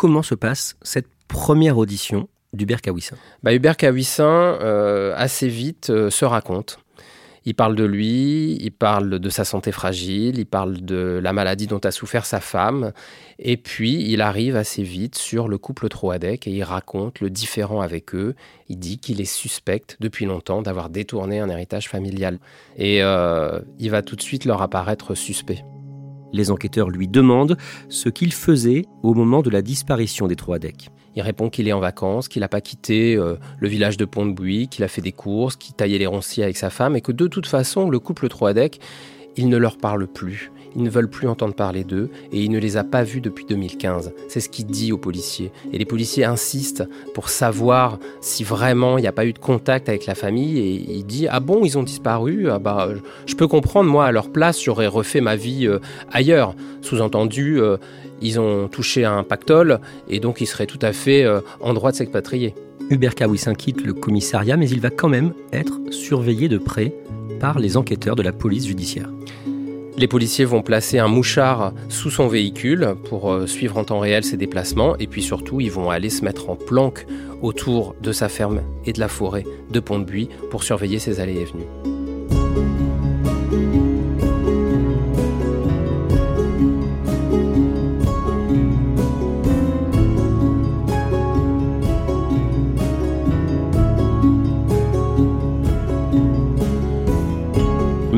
comment 0.02 0.24
se 0.24 0.34
passe 0.34 0.78
cette 0.82 1.06
première 1.28 1.78
audition 1.78 2.28
d'Hubert 2.54 2.82
Kawissin? 2.82 3.16
Bah, 3.44 3.54
Hubert 3.54 3.78
Kawissin, 3.78 4.58
euh, 4.60 5.14
assez 5.16 5.48
vite, 5.48 5.92
euh, 5.92 6.10
se 6.10 6.26
raconte. 6.26 6.80
Il 7.46 7.54
parle 7.54 7.76
de 7.76 7.84
lui, 7.84 8.58
il 8.60 8.72
parle 8.72 9.20
de 9.20 9.30
sa 9.30 9.46
santé 9.46 9.72
fragile, 9.72 10.40
il 10.40 10.48
parle 10.48 10.82
de 10.82 11.20
la 11.22 11.34
maladie 11.34 11.68
dont 11.68 11.78
a 11.78 11.92
souffert 11.92 12.26
sa 12.26 12.40
femme, 12.40 12.94
et 13.38 13.58
puis 13.58 14.12
il 14.12 14.22
arrive 14.22 14.56
assez 14.56 14.82
vite 14.82 15.20
sur 15.20 15.48
le 15.48 15.60
couple 15.60 15.88
Troadec 15.88 16.48
et 16.48 16.52
il 16.52 16.64
raconte 16.64 17.20
le 17.20 17.30
différent 17.30 17.82
avec 17.82 18.16
eux. 18.16 18.34
Il 18.70 18.80
dit 18.80 18.98
qu'il 18.98 19.22
est 19.22 19.26
suspect 19.26 19.84
depuis 20.00 20.26
longtemps 20.26 20.64
d'avoir 20.64 20.90
détourné 20.90 21.40
un 21.40 21.50
héritage 21.50 21.90
familial. 21.90 22.40
Et 22.76 23.04
euh, 23.04 23.60
il 23.78 23.92
va 23.92 24.02
tout 24.02 24.16
de 24.16 24.22
suite 24.22 24.46
leur 24.46 24.64
apparaître 24.64 25.14
suspect. 25.14 25.64
Les 26.34 26.52
enquêteurs 26.52 26.90
lui 26.90 27.08
demandent 27.08 27.58
ce 27.90 28.10
qu'il 28.10 28.34
faisait 28.34 28.86
au 29.04 29.14
moment 29.14 29.42
de 29.42 29.50
la 29.50 29.62
disparition 29.62 30.28
des 30.28 30.36
trois. 30.36 30.60
Il 31.16 31.22
répond 31.22 31.50
qu'il 31.50 31.68
est 31.68 31.74
en 31.74 31.80
vacances, 31.80 32.28
qu'il 32.28 32.42
n'a 32.42 32.48
pas 32.48 32.62
quitté 32.62 33.16
euh, 33.16 33.36
le 33.60 33.68
village 33.68 33.98
de 33.98 34.06
Pont-de-Bouy, 34.06 34.68
qu'il 34.68 34.84
a 34.84 34.88
fait 34.88 35.02
des 35.02 35.12
courses, 35.12 35.56
qu'il 35.56 35.74
taillait 35.76 35.98
les 35.98 36.08
ronciers 36.08 36.44
avec 36.44 36.58
sa 36.58 36.70
femme 36.70 36.96
et 36.96 37.02
que 37.02 37.12
de 37.12 37.28
toute 37.28 37.48
façon, 37.48 37.90
le 37.90 38.00
couple 38.00 38.30
Troadec, 38.30 38.80
il 39.36 39.50
ne 39.50 39.58
leur 39.58 39.78
parle 39.78 40.08
plus. 40.08 40.52
Ils 40.76 40.84
ne 40.84 40.90
veulent 40.90 41.10
plus 41.10 41.28
entendre 41.28 41.54
parler 41.54 41.84
d'eux 41.84 42.10
et 42.32 42.42
il 42.42 42.52
ne 42.52 42.60
les 42.60 42.78
a 42.78 42.84
pas 42.84 43.04
vus 43.04 43.22
depuis 43.22 43.46
2015. 43.46 44.14
C'est 44.28 44.40
ce 44.40 44.50
qu'il 44.50 44.66
dit 44.66 44.92
aux 44.92 44.98
policiers. 44.98 45.52
Et 45.74 45.78
les 45.78 45.86
policiers 45.86 46.24
insistent 46.24 46.84
pour 47.14 47.30
savoir 47.30 48.00
si 48.22 48.44
vraiment 48.44 48.98
il 48.98 49.02
n'y 49.02 49.08
a 49.08 49.12
pas 49.12 49.26
eu 49.26 49.34
de 49.34 49.40
contact 49.40 49.90
avec 49.90 50.06
la 50.06 50.16
famille 50.16 50.60
et 50.60 50.70
il 50.70 51.06
dit 51.06 51.28
Ah 51.30 51.40
bon, 51.40 51.64
ils 51.64 51.78
ont 51.78 51.84
disparu? 51.84 52.50
Ah 52.50 52.60
bah, 52.60 52.90
Je 53.26 53.36
peux 53.36 53.48
comprendre, 53.48 53.90
moi, 53.90 54.06
à 54.06 54.12
leur 54.12 54.30
place, 54.30 54.64
j'aurais 54.64 54.88
refait 54.88 55.22
ma 55.22 55.36
vie 55.36 55.68
euh, 55.68 55.80
ailleurs. 56.12 56.56
Sous-entendu, 56.82 57.60
euh, 57.60 57.78
ils 58.22 58.40
ont 58.40 58.68
touché 58.68 59.04
un 59.06 59.24
pactole 59.24 59.80
et 60.08 60.20
donc 60.20 60.42
ils 60.42 60.48
seraient 60.48 60.68
tout 60.68 60.80
à 60.82 60.94
fait 60.94 61.24
euh, 61.24 61.42
en 61.60 61.74
droit 61.74 61.92
de 61.92 61.98
s'expatrier. 61.98 62.56
Hubert 62.90 63.16
Kawissin 63.16 63.56
quitte 63.56 63.84
le 63.84 63.94
commissariat, 63.94 64.58
mais 64.58 64.70
il 64.70 64.82
va 64.82 64.90
quand 64.90 65.10
même 65.10 65.34
être 65.54 65.80
surveillé 65.92 66.50
de 66.50 66.58
près 66.58 66.94
par 67.40 67.58
les 67.58 67.78
enquêteurs 67.78 68.16
de 68.16 68.22
la 68.22 68.34
police 68.34 68.68
judiciaire. 68.68 69.10
Les 69.98 70.08
policiers 70.08 70.46
vont 70.46 70.62
placer 70.62 71.00
un 71.00 71.08
mouchard 71.08 71.74
sous 71.90 72.10
son 72.10 72.28
véhicule 72.28 72.96
pour 73.10 73.32
euh, 73.32 73.46
suivre 73.46 73.78
en 73.78 73.84
temps 73.84 74.00
réel 74.00 74.24
ses 74.24 74.38
déplacements 74.38 74.96
et 74.98 75.08
puis 75.08 75.22
surtout 75.22 75.60
ils 75.60 75.72
vont 75.72 75.90
aller 75.90 76.10
se 76.10 76.24
mettre 76.24 76.50
en 76.50 76.56
planque 76.56 77.06
autour 77.42 77.96
de 78.02 78.12
sa 78.12 78.30
ferme 78.30 78.62
et 78.86 78.94
de 78.94 79.00
la 79.00 79.10
forêt 79.10 79.44
de 79.70 79.80
Pont-de-Buis 79.80 80.30
pour 80.50 80.64
surveiller 80.64 81.00
ses 81.00 81.20
allées 81.20 81.40
et 81.42 81.46
venues. 81.46 81.91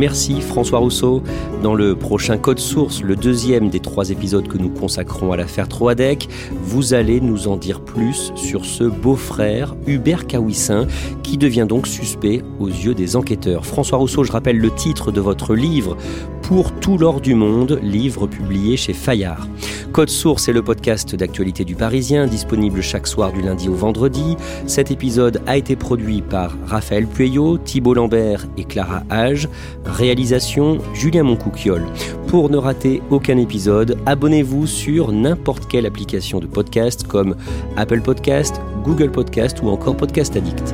Merci 0.03 0.41
François 0.41 0.79
Rousseau. 0.79 1.23
Dans 1.61 1.75
le 1.75 1.95
prochain 1.95 2.37
Code 2.37 2.59
Source, 2.59 3.01
le 3.01 3.15
deuxième 3.15 3.69
des 3.69 3.79
trois 3.79 4.09
épisodes 4.09 4.45
que 4.49 4.57
nous 4.57 4.67
consacrons 4.67 5.31
à 5.31 5.37
l'affaire 5.37 5.69
Troadec, 5.69 6.27
vous 6.61 6.93
allez 6.93 7.21
nous 7.21 7.47
en 7.47 7.55
dire 7.55 7.79
plus 7.79 8.33
sur 8.35 8.65
ce 8.65 8.83
beau-frère, 8.83 9.77
Hubert 9.87 10.27
Kawissin, 10.27 10.87
qui 11.23 11.37
devient 11.37 11.65
donc 11.69 11.87
suspect 11.87 12.41
aux 12.59 12.67
yeux 12.67 12.93
des 12.93 13.15
enquêteurs. 13.15 13.65
François 13.65 13.97
Rousseau, 13.97 14.25
je 14.25 14.33
rappelle 14.33 14.57
le 14.57 14.71
titre 14.71 15.13
de 15.13 15.21
votre 15.21 15.55
livre 15.55 15.95
pour 16.41 16.73
tout 16.73 16.97
l'or 16.97 17.21
du 17.21 17.33
monde, 17.33 17.79
livre 17.81 18.27
publié 18.27 18.75
chez 18.75 18.91
Fayard. 18.91 19.47
Code 19.93 20.09
Source 20.09 20.47
est 20.47 20.53
le 20.53 20.63
podcast 20.63 21.15
d'actualité 21.15 21.65
du 21.65 21.75
Parisien, 21.75 22.25
disponible 22.25 22.81
chaque 22.81 23.05
soir 23.05 23.31
du 23.31 23.43
lundi 23.43 23.69
au 23.69 23.75
vendredi. 23.75 24.35
Cet 24.65 24.89
épisode 24.89 25.43
a 25.45 25.55
été 25.55 25.75
produit 25.75 26.23
par 26.23 26.57
Raphaël 26.65 27.05
Pueyo, 27.05 27.59
Thibault 27.59 27.93
Lambert 27.93 28.47
et 28.57 28.63
Clara 28.63 29.03
Hage. 29.11 29.47
Réalisation 29.85 30.79
Julien 30.95 31.21
Moncouquiole. 31.21 31.85
Pour 32.25 32.49
ne 32.49 32.57
rater 32.57 33.03
aucun 33.11 33.37
épisode, 33.37 33.99
abonnez-vous 34.07 34.65
sur 34.65 35.11
n'importe 35.11 35.67
quelle 35.67 35.85
application 35.85 36.39
de 36.39 36.47
podcast 36.47 37.05
comme 37.05 37.35
Apple 37.77 38.01
Podcast, 38.01 38.59
Google 38.83 39.11
Podcast 39.11 39.61
ou 39.61 39.69
encore 39.69 39.95
Podcast 39.95 40.35
Addict. 40.35 40.73